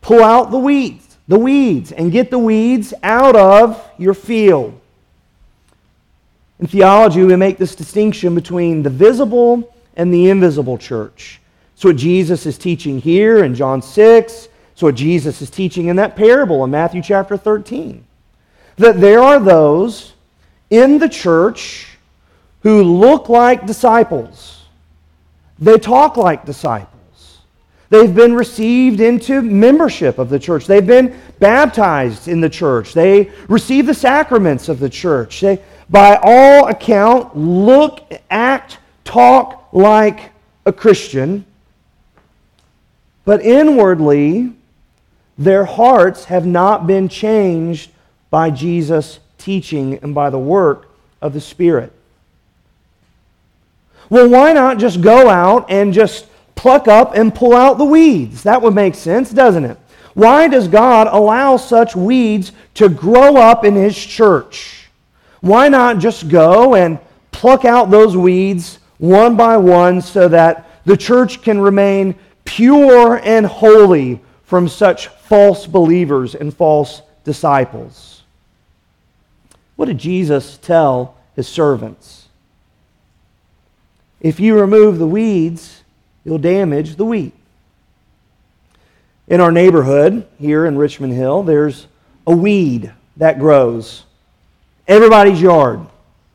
pull 0.00 0.22
out 0.22 0.50
the 0.50 0.58
weeds, 0.58 1.18
the 1.26 1.38
weeds, 1.38 1.92
and 1.92 2.12
get 2.12 2.30
the 2.30 2.38
weeds 2.38 2.94
out 3.02 3.36
of 3.36 3.84
your 3.98 4.14
field? 4.14 4.80
In 6.60 6.66
theology, 6.66 7.22
we 7.24 7.36
make 7.36 7.58
this 7.58 7.74
distinction 7.74 8.34
between 8.34 8.82
the 8.82 8.90
visible 8.90 9.74
and 9.96 10.12
the 10.12 10.30
invisible 10.30 10.78
church. 10.78 11.40
It's 11.78 11.84
what 11.84 11.94
Jesus 11.94 12.44
is 12.44 12.58
teaching 12.58 13.00
here 13.00 13.44
in 13.44 13.54
John 13.54 13.82
6. 13.82 14.48
It's 14.72 14.82
what 14.82 14.96
Jesus 14.96 15.40
is 15.40 15.48
teaching 15.48 15.86
in 15.86 15.94
that 15.94 16.16
parable 16.16 16.64
in 16.64 16.72
Matthew 16.72 17.00
chapter 17.00 17.36
13. 17.36 18.04
That 18.78 19.00
there 19.00 19.20
are 19.20 19.38
those 19.38 20.14
in 20.70 20.98
the 20.98 21.08
church 21.08 21.96
who 22.64 22.82
look 22.82 23.28
like 23.28 23.64
disciples. 23.64 24.64
They 25.60 25.78
talk 25.78 26.16
like 26.16 26.44
disciples. 26.44 27.38
They've 27.90 28.12
been 28.12 28.34
received 28.34 28.98
into 28.98 29.40
membership 29.40 30.18
of 30.18 30.30
the 30.30 30.40
church. 30.40 30.66
They've 30.66 30.84
been 30.84 31.16
baptized 31.38 32.26
in 32.26 32.40
the 32.40 32.50
church. 32.50 32.92
They 32.92 33.30
receive 33.48 33.86
the 33.86 33.94
sacraments 33.94 34.68
of 34.68 34.80
the 34.80 34.90
church. 34.90 35.42
They, 35.42 35.62
by 35.88 36.18
all 36.24 36.66
account, 36.66 37.36
look, 37.36 38.00
act, 38.30 38.78
talk 39.04 39.68
like 39.72 40.32
a 40.66 40.72
Christian. 40.72 41.44
But 43.28 43.42
inwardly, 43.42 44.54
their 45.36 45.66
hearts 45.66 46.24
have 46.24 46.46
not 46.46 46.86
been 46.86 47.10
changed 47.10 47.90
by 48.30 48.48
Jesus' 48.48 49.18
teaching 49.36 49.98
and 50.02 50.14
by 50.14 50.30
the 50.30 50.38
work 50.38 50.88
of 51.20 51.34
the 51.34 51.40
Spirit. 51.42 51.92
Well, 54.08 54.30
why 54.30 54.54
not 54.54 54.78
just 54.78 55.02
go 55.02 55.28
out 55.28 55.70
and 55.70 55.92
just 55.92 56.26
pluck 56.54 56.88
up 56.88 57.14
and 57.14 57.34
pull 57.34 57.54
out 57.54 57.76
the 57.76 57.84
weeds? 57.84 58.44
That 58.44 58.62
would 58.62 58.74
make 58.74 58.94
sense, 58.94 59.30
doesn't 59.30 59.66
it? 59.66 59.76
Why 60.14 60.48
does 60.48 60.66
God 60.66 61.06
allow 61.10 61.58
such 61.58 61.94
weeds 61.94 62.52
to 62.76 62.88
grow 62.88 63.36
up 63.36 63.62
in 63.62 63.74
His 63.74 63.94
church? 63.94 64.88
Why 65.42 65.68
not 65.68 65.98
just 65.98 66.30
go 66.30 66.76
and 66.76 66.98
pluck 67.30 67.66
out 67.66 67.90
those 67.90 68.16
weeds 68.16 68.78
one 68.96 69.36
by 69.36 69.58
one 69.58 70.00
so 70.00 70.28
that 70.28 70.64
the 70.86 70.96
church 70.96 71.42
can 71.42 71.60
remain 71.60 72.14
pure 72.48 73.20
and 73.22 73.44
holy 73.44 74.20
from 74.44 74.68
such 74.68 75.08
false 75.08 75.66
believers 75.66 76.34
and 76.34 76.54
false 76.54 77.02
disciples? 77.22 78.22
What 79.76 79.86
did 79.86 79.98
Jesus 79.98 80.56
tell 80.56 81.14
his 81.36 81.46
servants? 81.46 82.28
If 84.20 84.40
you 84.40 84.58
remove 84.58 84.98
the 84.98 85.06
weeds, 85.06 85.84
you'll 86.24 86.38
damage 86.38 86.96
the 86.96 87.04
wheat. 87.04 87.34
In 89.28 89.42
our 89.42 89.52
neighborhood 89.52 90.26
here 90.40 90.64
in 90.64 90.78
Richmond 90.78 91.12
Hill, 91.12 91.42
there's 91.42 91.86
a 92.26 92.34
weed 92.34 92.92
that 93.18 93.38
grows. 93.38 94.04
Everybody's 94.88 95.40
yard. 95.40 95.80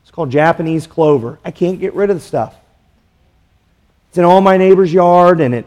It's 0.02 0.12
called 0.12 0.30
Japanese 0.30 0.86
clover. 0.86 1.40
I 1.44 1.50
can't 1.50 1.80
get 1.80 1.92
rid 1.94 2.08
of 2.08 2.16
the 2.16 2.22
stuff. 2.22 2.54
It's 4.10 4.18
in 4.18 4.24
all 4.24 4.40
my 4.40 4.56
neighbor's 4.56 4.92
yard 4.92 5.40
and 5.40 5.52
it 5.52 5.66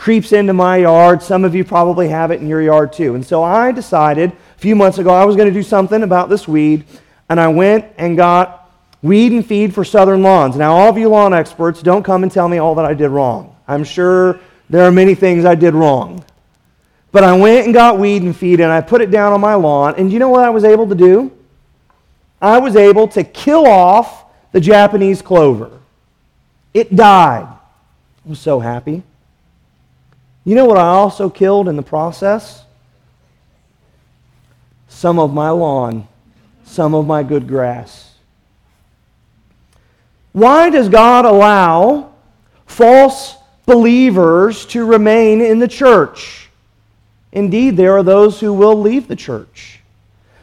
creeps 0.00 0.32
into 0.32 0.54
my 0.54 0.78
yard. 0.78 1.22
Some 1.22 1.44
of 1.44 1.54
you 1.54 1.62
probably 1.62 2.08
have 2.08 2.30
it 2.30 2.40
in 2.40 2.48
your 2.48 2.62
yard 2.62 2.92
too. 2.92 3.14
And 3.14 3.24
so 3.24 3.42
I 3.42 3.70
decided 3.70 4.32
a 4.32 4.58
few 4.58 4.74
months 4.74 4.96
ago 4.96 5.10
I 5.10 5.26
was 5.26 5.36
going 5.36 5.48
to 5.48 5.54
do 5.54 5.62
something 5.62 6.02
about 6.02 6.30
this 6.30 6.48
weed, 6.48 6.86
and 7.28 7.38
I 7.38 7.48
went 7.48 7.84
and 7.98 8.16
got 8.16 8.60
Weed 9.02 9.32
and 9.32 9.44
feed 9.44 9.74
for 9.74 9.82
southern 9.82 10.22
lawns. 10.22 10.56
Now, 10.56 10.72
all 10.72 10.90
of 10.90 10.98
you 10.98 11.08
lawn 11.08 11.32
experts, 11.32 11.80
don't 11.80 12.02
come 12.02 12.22
and 12.22 12.30
tell 12.30 12.48
me 12.48 12.58
all 12.58 12.74
that 12.74 12.84
I 12.84 12.92
did 12.92 13.08
wrong. 13.08 13.56
I'm 13.66 13.84
sure 13.84 14.38
there 14.68 14.84
are 14.84 14.92
many 14.92 15.14
things 15.14 15.44
I 15.44 15.54
did 15.54 15.74
wrong. 15.74 16.22
But 17.10 17.24
I 17.24 17.36
went 17.36 17.64
and 17.64 17.74
got 17.74 17.98
weed 17.98 18.22
and 18.22 18.36
feed 18.36 18.60
and 18.60 18.70
I 18.70 18.80
put 18.82 19.00
it 19.00 19.10
down 19.10 19.32
on 19.32 19.40
my 19.40 19.54
lawn. 19.54 19.94
And 19.96 20.12
you 20.12 20.18
know 20.18 20.28
what 20.28 20.44
I 20.44 20.50
was 20.50 20.64
able 20.64 20.86
to 20.88 20.94
do? 20.94 21.32
I 22.42 22.58
was 22.58 22.76
able 22.76 23.08
to 23.08 23.24
kill 23.24 23.66
off 23.66 24.24
the 24.52 24.60
Japanese 24.60 25.22
clover. 25.22 25.80
It 26.74 26.94
died. 26.94 27.48
I 27.48 28.28
was 28.28 28.38
so 28.38 28.60
happy. 28.60 29.02
You 30.44 30.54
know 30.54 30.64
what 30.64 30.78
I 30.78 30.86
also 30.86 31.28
killed 31.28 31.68
in 31.68 31.76
the 31.76 31.82
process? 31.82 32.64
Some 34.88 35.18
of 35.18 35.32
my 35.32 35.50
lawn, 35.50 36.08
some 36.64 36.94
of 36.94 37.06
my 37.06 37.22
good 37.22 37.46
grass. 37.46 38.14
Why 40.32 40.70
does 40.70 40.88
God 40.88 41.24
allow 41.24 42.12
false 42.66 43.36
believers 43.66 44.64
to 44.66 44.84
remain 44.84 45.40
in 45.40 45.58
the 45.58 45.68
church? 45.68 46.48
Indeed, 47.32 47.76
there 47.76 47.96
are 47.96 48.02
those 48.02 48.40
who 48.40 48.52
will 48.52 48.80
leave 48.80 49.08
the 49.08 49.16
church. 49.16 49.80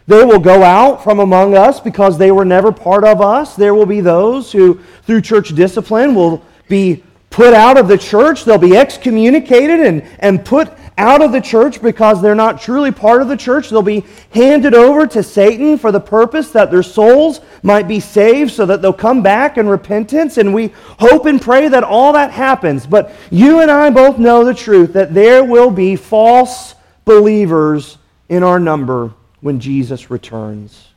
They 0.07 0.23
will 0.23 0.39
go 0.39 0.63
out 0.63 1.03
from 1.03 1.19
among 1.19 1.55
us 1.55 1.81
because 1.81 2.17
they 2.17 2.31
were 2.31 2.45
never 2.45 2.71
part 2.71 3.03
of 3.03 3.21
us. 3.21 3.55
There 3.55 3.75
will 3.75 3.85
be 3.85 3.99
those 3.99 4.51
who, 4.51 4.79
through 5.03 5.21
church 5.21 5.53
discipline, 5.53 6.15
will 6.15 6.41
be 6.69 7.03
put 7.37 7.53
out 7.53 7.77
of 7.77 7.87
the 7.87 7.99
church. 7.99 8.45
They'll 8.45 8.57
be 8.57 8.75
excommunicated 8.75 9.81
and, 9.81 10.01
and 10.17 10.43
put 10.43 10.73
out 10.97 11.21
of 11.21 11.31
the 11.31 11.39
church 11.39 11.79
because 11.83 12.19
they're 12.19 12.33
not 12.33 12.59
truly 12.59 12.89
part 12.89 13.21
of 13.21 13.27
the 13.27 13.37
church. 13.37 13.69
They'll 13.69 13.83
be 13.83 14.03
handed 14.33 14.73
over 14.73 15.05
to 15.05 15.21
Satan 15.21 15.77
for 15.77 15.91
the 15.91 15.99
purpose 15.99 16.49
that 16.53 16.71
their 16.71 16.81
souls 16.81 17.41
might 17.61 17.87
be 17.87 17.99
saved 17.99 18.53
so 18.53 18.65
that 18.65 18.81
they'll 18.81 18.91
come 18.91 19.21
back 19.21 19.59
in 19.59 19.69
repentance. 19.69 20.39
And 20.39 20.51
we 20.51 20.73
hope 20.97 21.27
and 21.27 21.39
pray 21.39 21.67
that 21.67 21.83
all 21.83 22.13
that 22.13 22.31
happens. 22.31 22.87
But 22.87 23.13
you 23.29 23.59
and 23.59 23.69
I 23.69 23.91
both 23.91 24.17
know 24.17 24.43
the 24.43 24.55
truth 24.55 24.93
that 24.93 25.13
there 25.13 25.43
will 25.43 25.69
be 25.69 25.95
false 25.95 26.73
believers 27.05 27.99
in 28.29 28.41
our 28.41 28.59
number 28.59 29.13
when 29.41 29.59
Jesus 29.59 30.09
returns. 30.09 30.87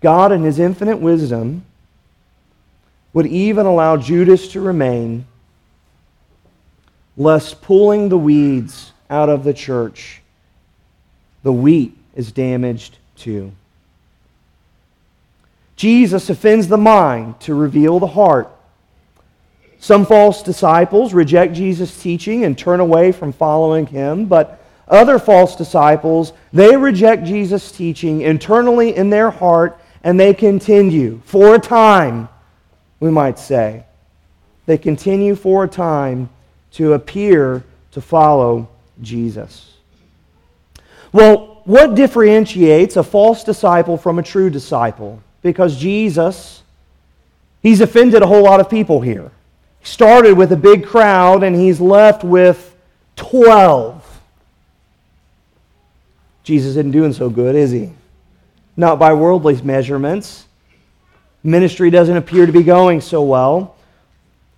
God, 0.00 0.32
in 0.32 0.42
his 0.42 0.58
infinite 0.58 1.00
wisdom, 1.00 1.65
would 3.16 3.26
even 3.28 3.64
allow 3.64 3.96
Judas 3.96 4.48
to 4.48 4.60
remain, 4.60 5.24
lest 7.16 7.62
pulling 7.62 8.10
the 8.10 8.18
weeds 8.18 8.92
out 9.08 9.30
of 9.30 9.42
the 9.42 9.54
church, 9.54 10.20
the 11.42 11.50
wheat 11.50 11.96
is 12.14 12.30
damaged 12.30 12.98
too. 13.16 13.50
Jesus 15.76 16.28
offends 16.28 16.68
the 16.68 16.76
mind 16.76 17.40
to 17.40 17.54
reveal 17.54 17.98
the 17.98 18.06
heart. 18.06 18.50
Some 19.78 20.04
false 20.04 20.42
disciples 20.42 21.14
reject 21.14 21.54
Jesus' 21.54 21.98
teaching 21.98 22.44
and 22.44 22.58
turn 22.58 22.80
away 22.80 23.12
from 23.12 23.32
following 23.32 23.86
him, 23.86 24.26
but 24.26 24.62
other 24.88 25.18
false 25.18 25.56
disciples, 25.56 26.34
they 26.52 26.76
reject 26.76 27.24
Jesus' 27.24 27.72
teaching 27.72 28.20
internally 28.20 28.94
in 28.94 29.08
their 29.08 29.30
heart 29.30 29.80
and 30.04 30.20
they 30.20 30.34
continue 30.34 31.22
for 31.24 31.54
a 31.54 31.58
time, 31.58 32.28
we 33.00 33.10
might 33.10 33.38
say. 33.38 33.84
They 34.66 34.78
continue 34.78 35.34
for 35.34 35.64
a 35.64 35.68
time 35.68 36.28
to 36.72 36.94
appear 36.94 37.64
to 37.92 38.00
follow 38.00 38.68
Jesus. 39.00 39.74
Well, 41.12 41.60
what 41.64 41.94
differentiates 41.94 42.96
a 42.96 43.02
false 43.02 43.44
disciple 43.44 43.96
from 43.96 44.18
a 44.18 44.22
true 44.22 44.50
disciple? 44.50 45.22
because 45.46 45.76
Jesus, 45.76 46.62
he's 47.62 47.80
offended 47.80 48.20
a 48.20 48.26
whole 48.26 48.42
lot 48.42 48.58
of 48.58 48.68
people 48.68 49.00
here. 49.00 49.30
He 49.78 49.86
started 49.86 50.36
with 50.36 50.50
a 50.50 50.56
big 50.56 50.84
crowd 50.84 51.44
and 51.44 51.54
he's 51.54 51.80
left 51.80 52.24
with 52.24 52.74
12. 53.14 54.02
Jesus 56.42 56.70
isn't 56.70 56.90
doing 56.90 57.12
so 57.12 57.30
good, 57.30 57.54
is 57.54 57.70
he? 57.70 57.92
Not 58.76 58.98
by 58.98 59.14
worldly 59.14 59.60
measurements. 59.62 60.46
Ministry 61.46 61.90
doesn't 61.90 62.16
appear 62.16 62.44
to 62.44 62.52
be 62.52 62.64
going 62.64 63.00
so 63.00 63.22
well. 63.22 63.76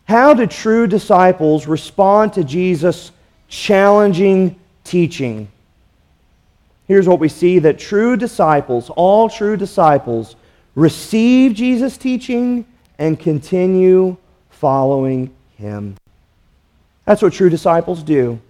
How 0.05 0.33
do 0.33 0.47
true 0.47 0.87
disciples 0.87 1.67
respond 1.67 2.33
to 2.33 2.45
Jesus' 2.45 3.13
challenging 3.47 4.59
teaching? 4.85 5.49
Here's 6.87 7.07
what 7.07 7.21
we 7.21 7.29
see 7.29 7.59
that 7.59 7.79
true 7.79 8.17
disciples, 8.17 8.89
all 8.89 9.29
true 9.29 9.59
disciples, 9.59 10.35
receive 10.75 11.53
Jesus' 11.53 11.99
teaching 11.99 12.65
and 12.99 13.21
continue 13.21 14.17
following 14.49 15.35
him. 15.59 15.95
That's 17.05 17.21
what 17.21 17.35
true 17.35 17.51
disciples 17.51 18.03
do. 18.03 18.41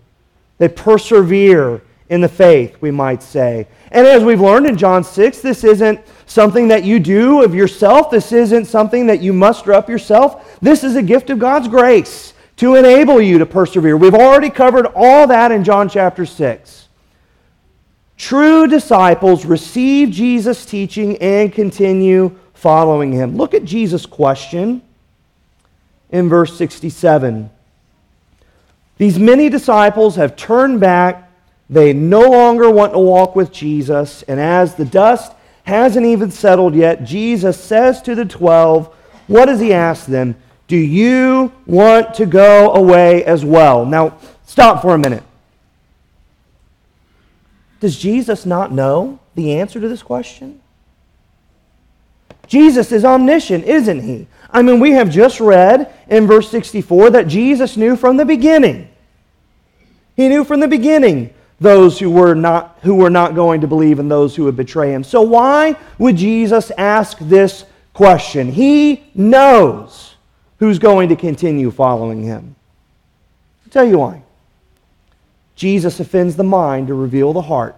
They 0.59 0.69
persevere 0.69 1.83
in 2.09 2.21
the 2.21 2.29
faith, 2.29 2.77
we 2.81 2.91
might 2.91 3.23
say. 3.23 3.67
And 3.91 4.07
as 4.07 4.25
we've 4.25 4.41
learned 4.41 4.67
in 4.67 4.77
John 4.79 5.05
6, 5.05 5.41
this 5.41 5.65
isn't 5.65 6.01
something 6.27 6.69
that 6.69 6.85
you 6.85 6.99
do 6.99 7.43
of 7.43 7.55
yourself. 7.55 8.11
This 8.11 8.33
isn't 8.33 8.65
something 8.65 9.07
that 9.07 9.21
you 9.21 9.33
muster 9.33 9.73
up 9.73 9.89
yourself. 9.89 10.59
This 10.61 10.85
is 10.85 10.97
a 10.97 11.03
gift 11.03 11.31
of 11.31 11.39
God's 11.39 11.69
grace 11.69 12.35
to 12.57 12.75
enable 12.75 13.21
you 13.21 13.39
to 13.39 13.47
persevere. 13.47 13.97
We've 13.97 14.15
already 14.15 14.51
covered 14.51 14.87
all 14.95 15.27
that 15.27 15.53
in 15.53 15.65
John 15.65 15.89
chapter 15.89 16.27
6. 16.27 16.89
True 18.17 18.67
disciples 18.67 19.47
receive 19.47 20.11
Jesus' 20.11 20.67
teaching 20.67 21.17
and 21.19 21.53
continue 21.53 22.37
following 22.53 23.13
him. 23.13 23.37
Look 23.37 23.55
at 23.55 23.65
Jesus' 23.65 24.07
question 24.07 24.83
in 26.11 26.29
verse 26.29 26.57
67. 26.59 27.49
These 28.97 29.19
many 29.21 29.49
disciples 29.49 30.17
have 30.17 30.35
turned 30.35 30.81
back. 30.81 31.28
They 31.71 31.93
no 31.93 32.23
longer 32.23 32.71
want 32.71 32.93
to 32.93 32.99
walk 32.99 33.37
with 33.37 33.53
Jesus. 33.53 34.23
And 34.23 34.41
as 34.41 34.75
the 34.75 34.85
dust 34.85 35.33
hasn't 35.65 36.07
even 36.07 36.31
settled 36.31 36.75
yet, 36.75 37.05
Jesus 37.05 37.61
says 37.63 38.01
to 38.03 38.15
the 38.15 38.25
twelve, 38.25 38.95
What 39.27 39.47
does 39.47 39.61
he 39.61 39.73
ask 39.73 40.07
them? 40.07 40.37
Do 40.67 40.77
you 40.77 41.53
want 41.67 42.15
to 42.15 42.27
go 42.27 42.73
away 42.73 43.25
as 43.25 43.45
well? 43.45 43.85
Now, 43.85 44.19
stop 44.47 44.83
for 44.83 44.95
a 44.95 44.99
minute. 44.99 45.23
Does 47.81 47.99
Jesus 47.99 48.45
not 48.45 48.73
know 48.73 49.21
the 49.35 49.55
answer 49.55 49.81
to 49.81 49.89
this 49.89 50.03
question? 50.03 50.61
Jesus 52.49 52.93
is 52.93 53.05
omniscient, 53.05 53.65
isn't 53.65 54.01
he? 54.01 54.27
I 54.51 54.63
mean, 54.63 54.81
we 54.81 54.93
have 54.93 55.11
just 55.11 55.39
read 55.39 55.93
in 56.09 56.27
verse 56.27 56.51
64 56.51 57.11
that 57.11 57.29
Jesus 57.29 57.77
knew 57.77 57.95
from 57.95 58.17
the 58.17 58.25
beginning. 58.25 58.89
He 60.17 60.29
knew 60.29 60.45
from 60.45 60.61
the 60.61 60.69
beginning 60.69 61.33
those 61.61 61.99
who 61.99 62.11
were 62.11 62.35
not 62.35 62.79
who 62.83 62.95
were 62.95 63.11
not 63.11 63.35
going 63.35 63.61
to 63.61 63.67
believe 63.67 63.99
and 63.99 64.11
those 64.11 64.37
who 64.37 64.45
would 64.45 64.57
betray 64.57 64.93
him. 64.93 65.03
So 65.03 65.23
why 65.23 65.77
would 65.99 66.17
Jesus 66.17 66.71
ask 66.79 67.19
this 67.19 67.65
question? 67.95 68.53
He 68.53 69.05
knows 69.15 70.15
who's 70.59 70.79
going 70.79 71.09
to 71.09 71.17
continue 71.17 71.71
following 71.71 72.23
him. 72.23 72.55
I'll 73.65 73.73
tell 73.73 73.85
you 73.85 73.99
why. 73.99 74.23
Jesus 75.57 75.99
offends 75.99 76.37
the 76.37 76.45
mind 76.45 76.87
to 76.87 76.95
reveal 76.95 77.33
the 77.33 77.43
heart. 77.43 77.75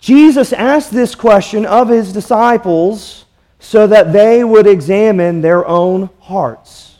Jesus 0.00 0.52
asked 0.52 0.90
this 0.90 1.14
question 1.14 1.64
of 1.64 1.88
his 1.88 2.12
disciples 2.12 3.24
so 3.60 3.86
that 3.86 4.12
they 4.12 4.44
would 4.44 4.66
examine 4.66 5.40
their 5.40 5.66
own 5.66 6.10
hearts. 6.20 6.96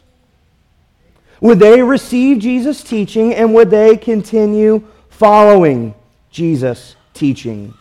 Would 1.40 1.58
they 1.58 1.82
receive 1.82 2.38
Jesus' 2.38 2.82
teaching 2.82 3.34
and 3.34 3.52
would 3.52 3.68
they 3.70 3.96
continue 3.98 4.82
following 5.14 5.94
Jesus' 6.30 6.96
teaching? 7.14 7.72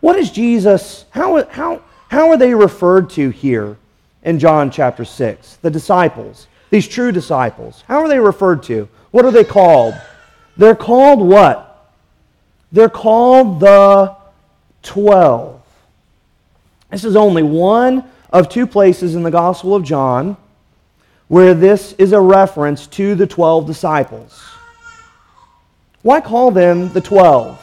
What 0.00 0.16
is 0.16 0.30
Jesus, 0.30 1.06
how, 1.10 1.44
how, 1.46 1.82
how 2.08 2.30
are 2.30 2.36
they 2.36 2.54
referred 2.54 3.08
to 3.10 3.30
here 3.30 3.78
in 4.22 4.38
John 4.38 4.70
chapter 4.70 5.04
6? 5.04 5.56
The 5.62 5.70
disciples, 5.70 6.46
these 6.68 6.86
true 6.86 7.12
disciples. 7.12 7.82
How 7.88 8.00
are 8.00 8.08
they 8.08 8.18
referred 8.18 8.62
to? 8.64 8.88
What 9.10 9.24
are 9.24 9.30
they 9.30 9.44
called? 9.44 9.94
They're 10.56 10.74
called 10.74 11.20
what? 11.20 11.90
They're 12.70 12.90
called 12.90 13.60
the 13.60 14.14
12. 14.82 15.62
This 16.90 17.04
is 17.04 17.16
only 17.16 17.42
one 17.42 18.04
of 18.30 18.48
two 18.48 18.66
places 18.66 19.14
in 19.14 19.22
the 19.22 19.30
Gospel 19.30 19.74
of 19.74 19.82
John 19.82 20.36
where 21.28 21.54
this 21.54 21.94
is 21.94 22.12
a 22.12 22.20
reference 22.20 22.86
to 22.88 23.14
the 23.14 23.26
12 23.26 23.66
disciples. 23.66 24.44
Why 26.04 26.20
call 26.20 26.50
them 26.50 26.92
the 26.92 27.00
12? 27.00 27.58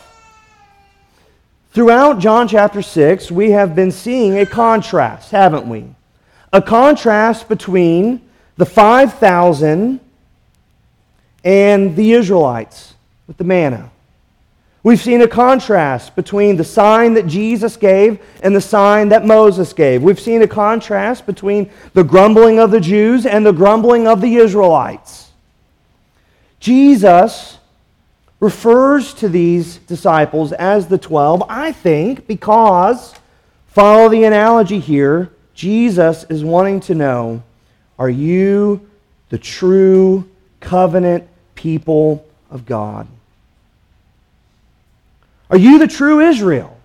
Throughout 1.74 2.18
John 2.18 2.48
chapter 2.48 2.82
6, 2.82 3.30
we 3.30 3.52
have 3.52 3.76
been 3.76 3.92
seeing 3.92 4.40
a 4.40 4.48
contrast, 4.48 5.30
haven't 5.30 5.68
we? 5.68 5.86
A 6.52 6.60
contrast 6.60 7.48
between 7.48 8.20
the 8.58 8.66
5,000 8.66 10.00
and 11.44 11.96
the 11.96 12.14
Israelites 12.14 12.96
with 13.28 13.38
the 13.38 13.44
manna. 13.44 13.92
We've 14.82 15.00
seen 15.00 15.22
a 15.22 15.28
contrast 15.28 16.16
between 16.16 16.58
the 16.58 16.64
sign 16.64 17.14
that 17.14 17.28
Jesus 17.28 17.78
gave 17.78 18.20
and 18.42 18.56
the 18.56 18.60
sign 18.60 19.10
that 19.10 19.24
Moses 19.24 19.72
gave. 19.72 20.02
We've 20.02 20.20
seen 20.20 20.42
a 20.42 20.48
contrast 20.48 21.28
between 21.28 21.70
the 21.94 22.04
grumbling 22.04 22.58
of 22.58 22.72
the 22.72 22.82
Jews 22.82 23.28
and 23.28 23.46
the 23.46 23.54
grumbling 23.54 24.08
of 24.08 24.20
the 24.20 24.38
Israelites. 24.38 25.30
Jesus 26.60 27.60
refers 28.42 29.14
to 29.14 29.30
these 29.30 29.78
disciples 29.78 30.52
as 30.52 30.88
the 30.88 30.98
12, 30.98 31.44
I 31.48 31.72
think, 31.72 32.28
because, 32.28 33.14
follow 33.68 34.10
the 34.10 34.26
analogy 34.26 34.80
here, 34.80 35.32
Jesus 35.54 36.26
is 36.26 36.44
wanting 36.44 36.82
to 36.82 36.96
know 36.96 37.44
are 37.98 38.10
you 38.10 38.90
the 39.30 39.38
true 39.38 40.28
covenant 40.60 41.28
people 41.54 42.26
of 42.50 42.66
God? 42.66 43.08
Are 45.52 45.58
you 45.58 45.78
the 45.78 45.88
true 45.88 46.20
Israel? 46.20 46.76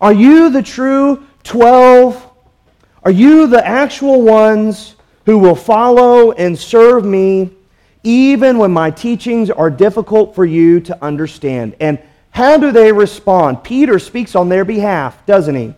Are 0.00 0.12
you 0.12 0.50
the 0.50 0.62
true 0.62 1.24
12? 1.44 2.28
Are 3.04 3.10
you 3.12 3.46
the 3.46 3.64
actual 3.64 4.22
ones 4.22 4.96
who 5.26 5.38
will 5.38 5.54
follow 5.54 6.32
and 6.32 6.58
serve 6.58 7.04
me 7.04 7.50
even 8.02 8.58
when 8.58 8.70
my 8.70 8.90
teachings 8.90 9.50
are 9.50 9.70
difficult 9.70 10.34
for 10.34 10.44
you 10.44 10.80
to 10.80 11.04
understand? 11.04 11.74
And 11.80 11.98
how 12.30 12.58
do 12.58 12.70
they 12.70 12.92
respond? 12.92 13.64
Peter 13.64 13.98
speaks 13.98 14.34
on 14.34 14.48
their 14.48 14.64
behalf, 14.64 15.24
doesn't 15.26 15.54
he? 15.54 15.74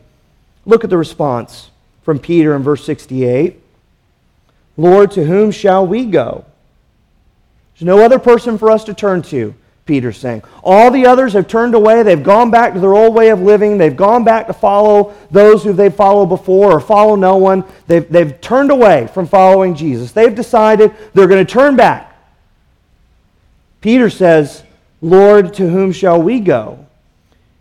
Look 0.66 0.84
at 0.84 0.90
the 0.90 0.98
response 0.98 1.70
from 2.02 2.18
Peter 2.18 2.54
in 2.54 2.62
verse 2.62 2.84
68. 2.84 3.60
Lord, 4.76 5.10
to 5.12 5.24
whom 5.24 5.50
shall 5.50 5.86
we 5.86 6.06
go? 6.06 6.44
There's 7.74 7.86
no 7.86 8.04
other 8.04 8.18
person 8.18 8.58
for 8.58 8.70
us 8.70 8.84
to 8.84 8.94
turn 8.94 9.22
to, 9.22 9.54
Peter's 9.86 10.18
saying. 10.18 10.42
All 10.62 10.90
the 10.90 11.06
others 11.06 11.32
have 11.32 11.48
turned 11.48 11.74
away. 11.74 12.02
They've 12.02 12.22
gone 12.22 12.50
back 12.50 12.74
to 12.74 12.80
their 12.80 12.94
old 12.94 13.14
way 13.14 13.30
of 13.30 13.40
living. 13.40 13.78
They've 13.78 13.96
gone 13.96 14.22
back 14.24 14.46
to 14.46 14.52
follow 14.52 15.14
those 15.30 15.64
who 15.64 15.72
they've 15.72 15.94
followed 15.94 16.26
before 16.26 16.72
or 16.72 16.80
follow 16.80 17.14
no 17.14 17.36
one. 17.36 17.64
They've, 17.86 18.06
they've 18.10 18.38
turned 18.40 18.70
away 18.70 19.08
from 19.14 19.26
following 19.26 19.74
Jesus. 19.74 20.12
They've 20.12 20.34
decided 20.34 20.94
they're 21.14 21.26
going 21.26 21.44
to 21.44 21.50
turn 21.50 21.76
back. 21.76 22.09
Peter 23.80 24.10
says, 24.10 24.62
Lord, 25.00 25.54
to 25.54 25.68
whom 25.68 25.92
shall 25.92 26.20
we 26.20 26.40
go? 26.40 26.86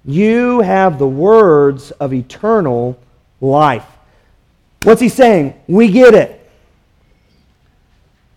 You 0.06 0.62
have 0.62 1.00
the 1.00 1.08
words 1.08 1.92
of 1.92 2.14
eternal 2.14 3.00
life. 3.42 3.86
What's 4.84 5.02
he 5.02 5.10
saying? 5.10 5.60
We 5.68 5.92
get 5.92 6.14
it. 6.14 6.36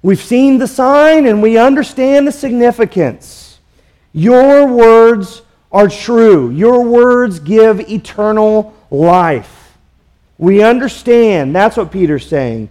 We've 0.03 0.21
seen 0.21 0.59
the 0.59 0.67
sign 0.67 1.27
and 1.27 1.41
we 1.41 1.59
understand 1.59 2.27
the 2.27 2.33
significance. 2.33 3.61
Your 4.13 4.67
words 4.67 5.43
are 5.71 5.89
true. 5.89 6.51
Your 6.51 6.85
words 6.85 7.39
give 7.39 7.81
eternal 7.81 8.75
life. 8.91 9.79
We 10.39 10.63
understand. 10.63 11.55
That's 11.55 11.77
what 11.77 11.93
Peter's 11.93 12.27
saying. 12.27 12.69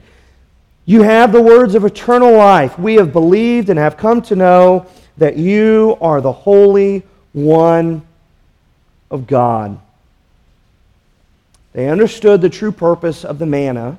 You 0.85 1.03
have 1.03 1.31
the 1.31 1.41
words 1.41 1.73
of 1.73 1.85
eternal 1.85 2.35
life. 2.35 2.77
We 2.77 2.95
have 2.95 3.13
believed 3.13 3.69
and 3.69 3.79
have 3.79 3.95
come 3.95 4.21
to 4.23 4.35
know 4.35 4.87
that 5.17 5.37
you 5.37 5.97
are 6.01 6.21
the 6.21 6.31
Holy 6.31 7.03
One 7.33 8.01
of 9.09 9.27
God. 9.27 9.79
They 11.73 11.89
understood 11.89 12.41
the 12.41 12.49
true 12.49 12.71
purpose 12.71 13.23
of 13.23 13.39
the 13.39 13.45
manna, 13.45 13.97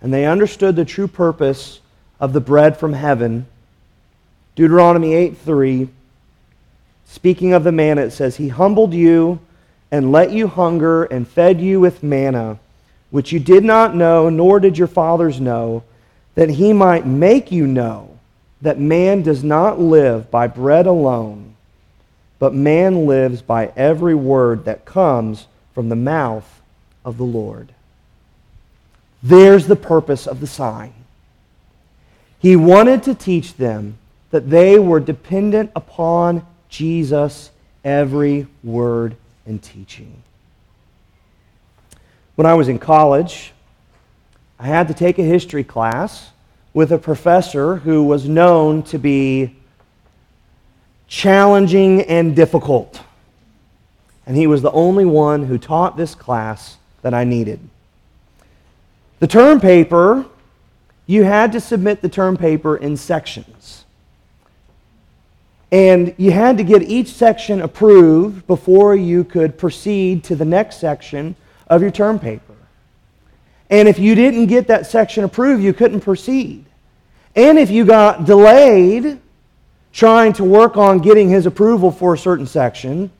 and 0.00 0.12
they 0.12 0.26
understood 0.26 0.76
the 0.76 0.84
true 0.84 1.08
purpose 1.08 1.80
of 2.20 2.32
the 2.32 2.40
bread 2.40 2.76
from 2.76 2.92
heaven. 2.92 3.46
Deuteronomy 4.54 5.14
8 5.14 5.38
3. 5.38 5.88
Speaking 7.06 7.52
of 7.52 7.64
the 7.64 7.72
manna, 7.72 8.02
it 8.02 8.10
says, 8.10 8.36
He 8.36 8.48
humbled 8.48 8.94
you 8.94 9.40
and 9.90 10.12
let 10.12 10.32
you 10.32 10.46
hunger 10.48 11.04
and 11.04 11.26
fed 11.26 11.60
you 11.60 11.80
with 11.80 12.02
manna, 12.02 12.58
which 13.10 13.32
you 13.32 13.40
did 13.40 13.64
not 13.64 13.94
know, 13.94 14.28
nor 14.28 14.60
did 14.60 14.78
your 14.78 14.88
fathers 14.88 15.40
know, 15.40 15.82
that 16.34 16.50
he 16.50 16.72
might 16.72 17.06
make 17.06 17.52
you 17.52 17.66
know 17.66 18.13
that 18.64 18.80
man 18.80 19.20
does 19.20 19.44
not 19.44 19.78
live 19.78 20.30
by 20.30 20.46
bread 20.46 20.86
alone, 20.86 21.54
but 22.38 22.54
man 22.54 23.04
lives 23.04 23.42
by 23.42 23.70
every 23.76 24.14
word 24.14 24.64
that 24.64 24.86
comes 24.86 25.46
from 25.74 25.90
the 25.90 25.96
mouth 25.96 26.62
of 27.04 27.18
the 27.18 27.24
Lord. 27.24 27.74
There's 29.22 29.66
the 29.66 29.76
purpose 29.76 30.26
of 30.26 30.40
the 30.40 30.46
sign. 30.46 30.94
He 32.38 32.56
wanted 32.56 33.02
to 33.02 33.14
teach 33.14 33.54
them 33.54 33.98
that 34.30 34.48
they 34.48 34.78
were 34.78 34.98
dependent 34.98 35.70
upon 35.76 36.46
Jesus 36.70 37.50
every 37.84 38.46
word 38.62 39.14
and 39.44 39.62
teaching. 39.62 40.22
When 42.34 42.46
I 42.46 42.54
was 42.54 42.68
in 42.68 42.78
college, 42.78 43.52
I 44.58 44.66
had 44.68 44.88
to 44.88 44.94
take 44.94 45.18
a 45.18 45.22
history 45.22 45.64
class 45.64 46.30
with 46.74 46.92
a 46.92 46.98
professor 46.98 47.76
who 47.76 48.04
was 48.04 48.28
known 48.28 48.82
to 48.82 48.98
be 48.98 49.56
challenging 51.08 52.02
and 52.02 52.36
difficult. 52.36 53.00
And 54.26 54.36
he 54.36 54.46
was 54.46 54.60
the 54.60 54.72
only 54.72 55.04
one 55.04 55.44
who 55.44 55.56
taught 55.56 55.96
this 55.96 56.14
class 56.14 56.76
that 57.02 57.14
I 57.14 57.24
needed. 57.24 57.60
The 59.20 59.26
term 59.26 59.60
paper 59.60 60.26
you 61.06 61.24
had 61.24 61.52
to 61.52 61.60
submit 61.60 62.00
the 62.00 62.08
term 62.08 62.36
paper 62.36 62.76
in 62.76 62.96
sections. 62.96 63.84
And 65.70 66.14
you 66.16 66.30
had 66.30 66.56
to 66.58 66.64
get 66.64 66.82
each 66.82 67.08
section 67.08 67.60
approved 67.60 68.46
before 68.46 68.94
you 68.94 69.24
could 69.24 69.58
proceed 69.58 70.24
to 70.24 70.36
the 70.36 70.44
next 70.44 70.78
section 70.78 71.34
of 71.66 71.82
your 71.82 71.90
term 71.90 72.18
paper. 72.18 72.43
And 73.70 73.88
if 73.88 73.98
you 73.98 74.14
didn't 74.14 74.46
get 74.46 74.66
that 74.68 74.86
section 74.86 75.24
approved, 75.24 75.62
you 75.62 75.72
couldn't 75.72 76.00
proceed. 76.00 76.64
And 77.34 77.58
if 77.58 77.70
you 77.70 77.84
got 77.84 78.24
delayed 78.24 79.20
trying 79.92 80.32
to 80.34 80.44
work 80.44 80.76
on 80.76 80.98
getting 80.98 81.28
his 81.28 81.46
approval 81.46 81.90
for 81.90 82.14
a 82.14 82.18
certain 82.18 82.46
section, 82.46 83.10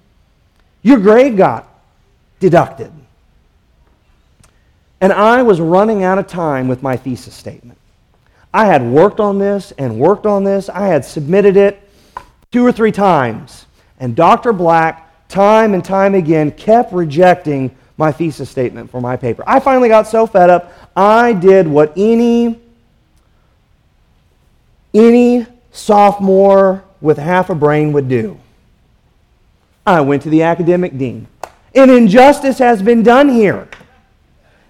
your 0.83 0.99
grade 0.99 1.37
got 1.37 1.69
deducted. 2.41 2.93
And 5.01 5.13
I 5.13 5.43
was 5.43 5.61
running 5.61 6.03
out 6.03 6.19
of 6.19 6.27
time 6.27 6.69
with 6.69 6.83
my 6.83 6.97
thesis 6.97 7.35
statement. 7.35 7.79
I 8.53 8.67
had 8.67 8.83
worked 8.83 9.19
on 9.19 9.39
this 9.39 9.73
and 9.79 9.99
worked 9.99 10.27
on 10.27 10.45
this. 10.45 10.69
I 10.69 10.87
had 10.87 11.05
submitted 11.05 11.57
it 11.57 11.81
two 12.53 12.65
or 12.65 12.71
three 12.71 12.93
times. 12.93 13.67
And 13.99 14.15
Dr. 14.15 14.53
Black, 14.53 15.29
time 15.29 15.75
and 15.75 15.85
time 15.85 16.15
again, 16.15 16.53
kept 16.53 16.93
rejecting 16.93 17.75
my 17.97 18.11
thesis 18.11 18.51
statement 18.51 18.91
for 18.91 19.01
my 19.01 19.17
paper. 19.17 19.45
I 19.47 19.61
finally 19.61 19.89
got 19.89 20.09
so 20.09 20.27
fed 20.27 20.51
up, 20.51 20.73
I 20.97 21.33
did 21.33 21.67
what 21.69 21.93
any, 21.97 22.61
any 24.93 25.47
sophomore 25.73 26.85
with 27.01 27.19
half 27.19 27.51
a 27.51 27.55
brain 27.55 27.93
would 27.93 28.09
do. 28.09 28.39
I 29.87 30.01
went 30.01 30.23
to 30.23 30.31
the 30.31 30.43
academic 30.43 30.97
dean. 30.97 31.27
An 31.75 31.91
injustice 31.91 32.59
has 32.59 32.83
been 32.83 33.03
done 33.03 33.29
here. 33.29 33.69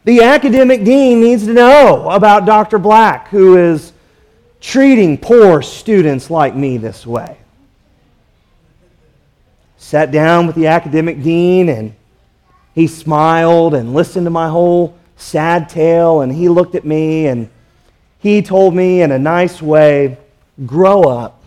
The 0.05 0.23
academic 0.23 0.85
dean 0.85 1.21
needs 1.21 1.47
to 1.47 1.53
know 1.53 2.11
about 2.11 2.45
Dr. 2.45 2.79
Black, 2.79 3.29
who 3.29 3.57
is 3.57 3.93
treating 4.61 5.17
poor 5.17 5.63
students 5.63 6.31
like 6.31 6.55
me 6.55 6.77
this 6.77 7.07
way. 7.07 7.39
Sat 9.79 10.11
down 10.11 10.47
with 10.47 10.57
the 10.57 10.67
academic 10.67 11.23
dean, 11.23 11.69
and 11.69 11.95
he 12.75 12.87
smiled 12.87 13.75
and 13.75 13.95
listened 13.95 14.27
to 14.27 14.31
my 14.31 14.49
whole 14.49 14.97
sad 15.17 15.69
tale, 15.69 16.21
and 16.23 16.33
he 16.33 16.49
looked 16.49 16.75
at 16.75 16.85
me 16.85 17.27
and 17.27 17.49
he 18.19 18.43
told 18.43 18.75
me 18.75 19.03
in 19.03 19.13
a 19.13 19.19
nice 19.19 19.61
way, 19.61 20.19
Grow 20.67 21.03
up. 21.03 21.43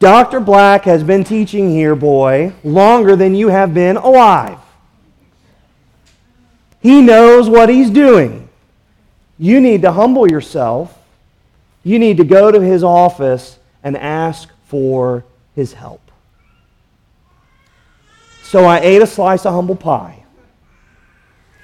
Dr. 0.00 0.40
Black 0.40 0.84
has 0.84 1.02
been 1.02 1.24
teaching 1.24 1.70
here, 1.70 1.94
boy, 1.94 2.52
longer 2.62 3.16
than 3.16 3.34
you 3.34 3.48
have 3.48 3.72
been 3.72 3.96
alive. 3.96 4.58
He 6.80 7.00
knows 7.00 7.48
what 7.48 7.70
he's 7.70 7.88
doing. 7.88 8.48
You 9.38 9.60
need 9.60 9.82
to 9.82 9.92
humble 9.92 10.30
yourself. 10.30 10.98
You 11.84 11.98
need 11.98 12.18
to 12.18 12.24
go 12.24 12.50
to 12.50 12.60
his 12.60 12.84
office 12.84 13.58
and 13.82 13.96
ask 13.96 14.50
for 14.66 15.24
his 15.54 15.72
help. 15.72 16.03
So 18.54 18.66
I 18.66 18.78
ate 18.78 19.02
a 19.02 19.06
slice 19.08 19.46
of 19.46 19.52
humble 19.52 19.74
pie. 19.74 20.22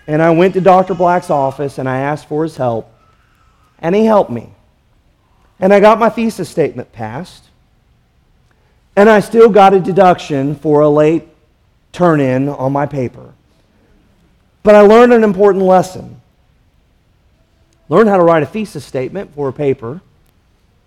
And 0.09 0.21
I 0.21 0.31
went 0.31 0.55
to 0.55 0.61
Dr. 0.61 0.93
Black's 0.93 1.31
office 1.31 1.79
and 1.79 1.89
I 1.89 1.99
asked 1.99 2.27
for 2.27 2.43
his 2.43 2.57
help. 2.57 2.93
And 3.79 3.95
he 3.95 4.07
helped 4.07 4.33
me. 4.33 4.53
And 5.61 5.73
I 5.73 5.79
got 5.79 6.01
my 6.01 6.09
thesis 6.09 6.49
statement 6.49 6.91
passed. 6.91 7.45
And 8.97 9.09
I 9.09 9.21
still 9.21 9.51
got 9.51 9.73
a 9.73 9.79
deduction 9.79 10.57
for 10.57 10.81
a 10.81 10.89
late 10.89 11.29
turn 11.93 12.19
in 12.19 12.49
on 12.49 12.73
my 12.73 12.87
paper. 12.87 13.35
But 14.65 14.75
I 14.75 14.81
learned 14.81 15.13
an 15.13 15.23
important 15.23 15.63
lesson. 15.63 16.21
Learned 17.89 18.09
how 18.09 18.17
to 18.17 18.25
write 18.25 18.43
a 18.43 18.47
thesis 18.47 18.85
statement 18.85 19.33
for 19.37 19.49
a 19.49 19.53
paper. 19.53 20.01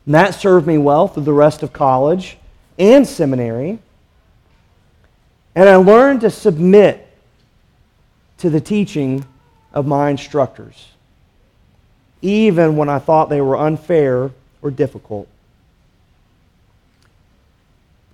And 0.06 0.16
that 0.16 0.36
served 0.36 0.68
me 0.68 0.78
well 0.78 1.08
through 1.08 1.24
the 1.24 1.32
rest 1.32 1.64
of 1.64 1.72
college 1.72 2.36
and 2.78 3.08
seminary. 3.08 3.80
And 5.56 5.70
I 5.70 5.76
learned 5.76 6.22
to 6.22 6.30
submit 6.30 7.08
to 8.40 8.50
the 8.50 8.62
teaching 8.62 9.26
of 9.74 9.86
my 9.86 10.10
instructors, 10.10 10.90
even 12.22 12.76
when 12.76 12.90
I 12.90 13.00
thought 13.00 13.30
they 13.30 13.42
were 13.42 13.58
unfair 13.58 14.32
or 14.62 14.72
difficult. 14.72 15.28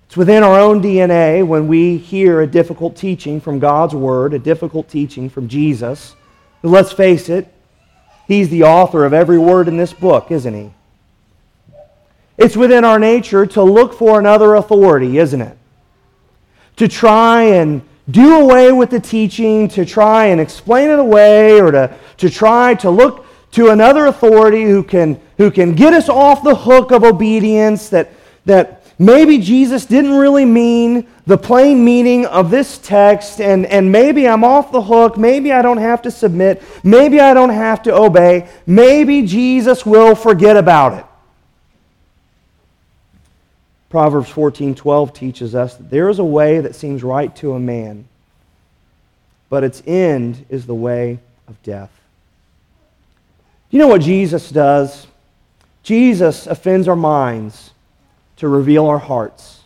It's 0.06 0.16
within 0.16 0.42
our 0.42 0.58
own 0.58 0.82
DNA 0.82 1.46
when 1.46 1.68
we 1.68 1.96
hear 1.96 2.40
a 2.40 2.46
difficult 2.46 2.96
teaching 2.96 3.40
from 3.40 3.60
God's 3.60 3.94
Word, 3.94 4.34
a 4.34 4.40
difficult 4.40 4.88
teaching 4.88 5.30
from 5.30 5.46
Jesus. 5.46 6.16
But 6.62 6.70
let's 6.70 6.92
face 6.92 7.28
it, 7.28 7.46
He's 8.26 8.48
the 8.48 8.64
author 8.64 9.04
of 9.04 9.12
every 9.12 9.38
word 9.38 9.68
in 9.68 9.76
this 9.76 9.92
book, 9.92 10.30
isn't 10.30 10.54
He? 10.54 10.70
It's 12.36 12.56
within 12.56 12.84
our 12.84 12.98
nature 12.98 13.46
to 13.46 13.62
look 13.62 13.94
for 13.94 14.18
another 14.18 14.54
authority, 14.54 15.18
isn't 15.18 15.40
it? 15.40 15.56
To 16.80 16.88
try 16.88 17.42
and 17.42 17.82
do 18.10 18.40
away 18.40 18.72
with 18.72 18.88
the 18.88 19.00
teaching, 19.00 19.68
to 19.68 19.84
try 19.84 20.26
and 20.26 20.40
explain 20.40 20.88
it 20.88 20.98
away, 20.98 21.60
or 21.60 21.70
to, 21.70 21.94
to 22.16 22.30
try 22.30 22.72
to 22.76 22.88
look 22.88 23.26
to 23.52 23.68
another 23.68 24.06
authority 24.06 24.64
who 24.64 24.82
can, 24.82 25.20
who 25.36 25.50
can 25.50 25.74
get 25.74 25.92
us 25.92 26.08
off 26.08 26.42
the 26.42 26.54
hook 26.54 26.90
of 26.90 27.04
obedience, 27.04 27.90
that, 27.90 28.10
that 28.46 28.80
Maybe 29.00 29.38
Jesus 29.38 29.86
didn't 29.86 30.12
really 30.12 30.44
mean 30.44 31.06
the 31.24 31.38
plain 31.38 31.82
meaning 31.82 32.26
of 32.26 32.50
this 32.50 32.76
text, 32.76 33.40
and, 33.40 33.64
and 33.64 33.90
maybe 33.90 34.28
I'm 34.28 34.44
off 34.44 34.72
the 34.72 34.82
hook. 34.82 35.16
Maybe 35.16 35.52
I 35.52 35.62
don't 35.62 35.78
have 35.78 36.02
to 36.02 36.10
submit. 36.10 36.62
Maybe 36.84 37.18
I 37.18 37.32
don't 37.32 37.48
have 37.48 37.82
to 37.84 37.94
obey. 37.94 38.46
Maybe 38.66 39.22
Jesus 39.22 39.86
will 39.86 40.14
forget 40.14 40.58
about 40.58 40.98
it. 40.98 41.06
Proverbs 43.90 44.30
14:12 44.30 45.12
teaches 45.12 45.54
us 45.54 45.74
that 45.74 45.90
there 45.90 46.08
is 46.08 46.20
a 46.20 46.24
way 46.24 46.60
that 46.60 46.76
seems 46.76 47.02
right 47.02 47.34
to 47.36 47.54
a 47.54 47.60
man, 47.60 48.06
but 49.48 49.64
its 49.64 49.82
end 49.84 50.46
is 50.48 50.64
the 50.64 50.74
way 50.74 51.18
of 51.48 51.60
death. 51.64 51.90
You 53.68 53.80
know 53.80 53.88
what 53.88 54.00
Jesus 54.00 54.48
does? 54.50 55.08
Jesus 55.82 56.46
offends 56.46 56.86
our 56.86 56.96
minds 56.96 57.72
to 58.36 58.48
reveal 58.48 58.86
our 58.86 58.98
hearts. 58.98 59.60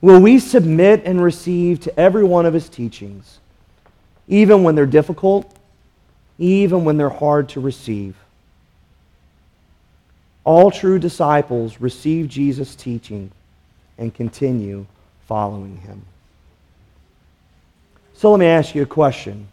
Will 0.00 0.20
we 0.20 0.38
submit 0.38 1.02
and 1.04 1.20
receive 1.20 1.80
to 1.80 1.98
every 1.98 2.22
one 2.22 2.46
of 2.46 2.54
his 2.54 2.68
teachings, 2.68 3.38
even 4.28 4.62
when 4.62 4.76
they're 4.76 4.86
difficult, 4.86 5.52
even 6.38 6.84
when 6.84 6.96
they're 6.96 7.08
hard 7.08 7.48
to 7.50 7.60
receive? 7.60 8.16
All 10.46 10.70
true 10.70 11.00
disciples 11.00 11.80
receive 11.80 12.28
Jesus' 12.28 12.76
teaching 12.76 13.32
and 13.98 14.14
continue 14.14 14.86
following 15.26 15.78
him. 15.78 16.02
So 18.14 18.30
let 18.30 18.38
me 18.38 18.46
ask 18.46 18.72
you 18.72 18.82
a 18.82 18.86
question. 18.86 19.48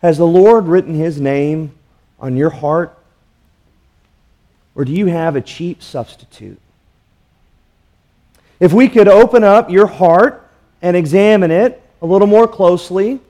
Has 0.00 0.18
the 0.18 0.26
Lord 0.26 0.66
written 0.66 0.94
his 0.94 1.20
name 1.20 1.72
on 2.18 2.36
your 2.36 2.50
heart? 2.50 2.98
Or 4.74 4.84
do 4.84 4.90
you 4.90 5.06
have 5.06 5.36
a 5.36 5.40
cheap 5.40 5.84
substitute? 5.84 6.58
If 8.58 8.72
we 8.72 8.88
could 8.88 9.06
open 9.06 9.44
up 9.44 9.70
your 9.70 9.86
heart 9.86 10.50
and 10.82 10.96
examine 10.96 11.52
it 11.52 11.80
a 12.00 12.06
little 12.06 12.26
more 12.26 12.48
closely, 12.48 13.20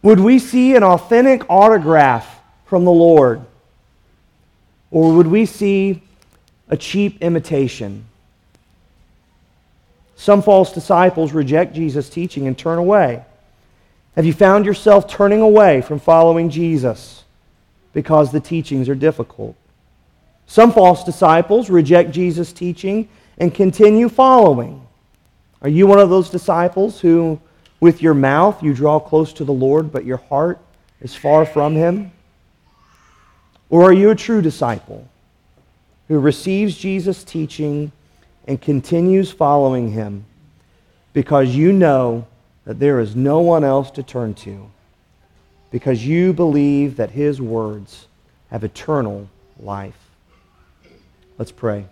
would 0.00 0.20
we 0.20 0.38
see 0.38 0.74
an 0.74 0.82
authentic 0.82 1.44
autograph 1.50 2.40
from 2.64 2.86
the 2.86 2.90
Lord? 2.90 3.44
Or 4.92 5.14
would 5.14 5.26
we 5.26 5.46
see 5.46 6.02
a 6.68 6.76
cheap 6.76 7.20
imitation? 7.22 8.04
Some 10.14 10.42
false 10.42 10.72
disciples 10.72 11.32
reject 11.32 11.74
Jesus' 11.74 12.08
teaching 12.08 12.46
and 12.46 12.56
turn 12.56 12.78
away. 12.78 13.24
Have 14.14 14.26
you 14.26 14.34
found 14.34 14.66
yourself 14.66 15.08
turning 15.08 15.40
away 15.40 15.80
from 15.80 15.98
following 15.98 16.50
Jesus 16.50 17.24
because 17.94 18.30
the 18.30 18.38
teachings 18.38 18.88
are 18.88 18.94
difficult? 18.94 19.56
Some 20.46 20.70
false 20.70 21.02
disciples 21.02 21.70
reject 21.70 22.10
Jesus' 22.10 22.52
teaching 22.52 23.08
and 23.38 23.54
continue 23.54 24.10
following. 24.10 24.86
Are 25.62 25.70
you 25.70 25.86
one 25.86 26.00
of 26.00 26.10
those 26.10 26.28
disciples 26.28 27.00
who, 27.00 27.40
with 27.80 28.02
your 28.02 28.14
mouth, 28.14 28.62
you 28.62 28.74
draw 28.74 29.00
close 29.00 29.32
to 29.34 29.44
the 29.44 29.52
Lord, 29.52 29.90
but 29.90 30.04
your 30.04 30.18
heart 30.18 30.58
is 31.00 31.14
far 31.14 31.46
from 31.46 31.74
Him? 31.74 32.12
Or 33.72 33.84
are 33.84 33.92
you 33.94 34.10
a 34.10 34.14
true 34.14 34.42
disciple 34.42 35.08
who 36.06 36.20
receives 36.20 36.76
Jesus' 36.76 37.24
teaching 37.24 37.90
and 38.46 38.60
continues 38.60 39.32
following 39.32 39.92
Him 39.92 40.26
because 41.14 41.56
you 41.56 41.72
know 41.72 42.26
that 42.66 42.78
there 42.78 43.00
is 43.00 43.16
no 43.16 43.40
one 43.40 43.64
else 43.64 43.90
to 43.92 44.02
turn 44.02 44.34
to, 44.34 44.70
because 45.70 46.06
you 46.06 46.34
believe 46.34 46.96
that 46.96 47.12
His 47.12 47.40
words 47.40 48.08
have 48.50 48.62
eternal 48.62 49.30
life? 49.58 50.10
Let's 51.38 51.50
pray. 51.50 51.86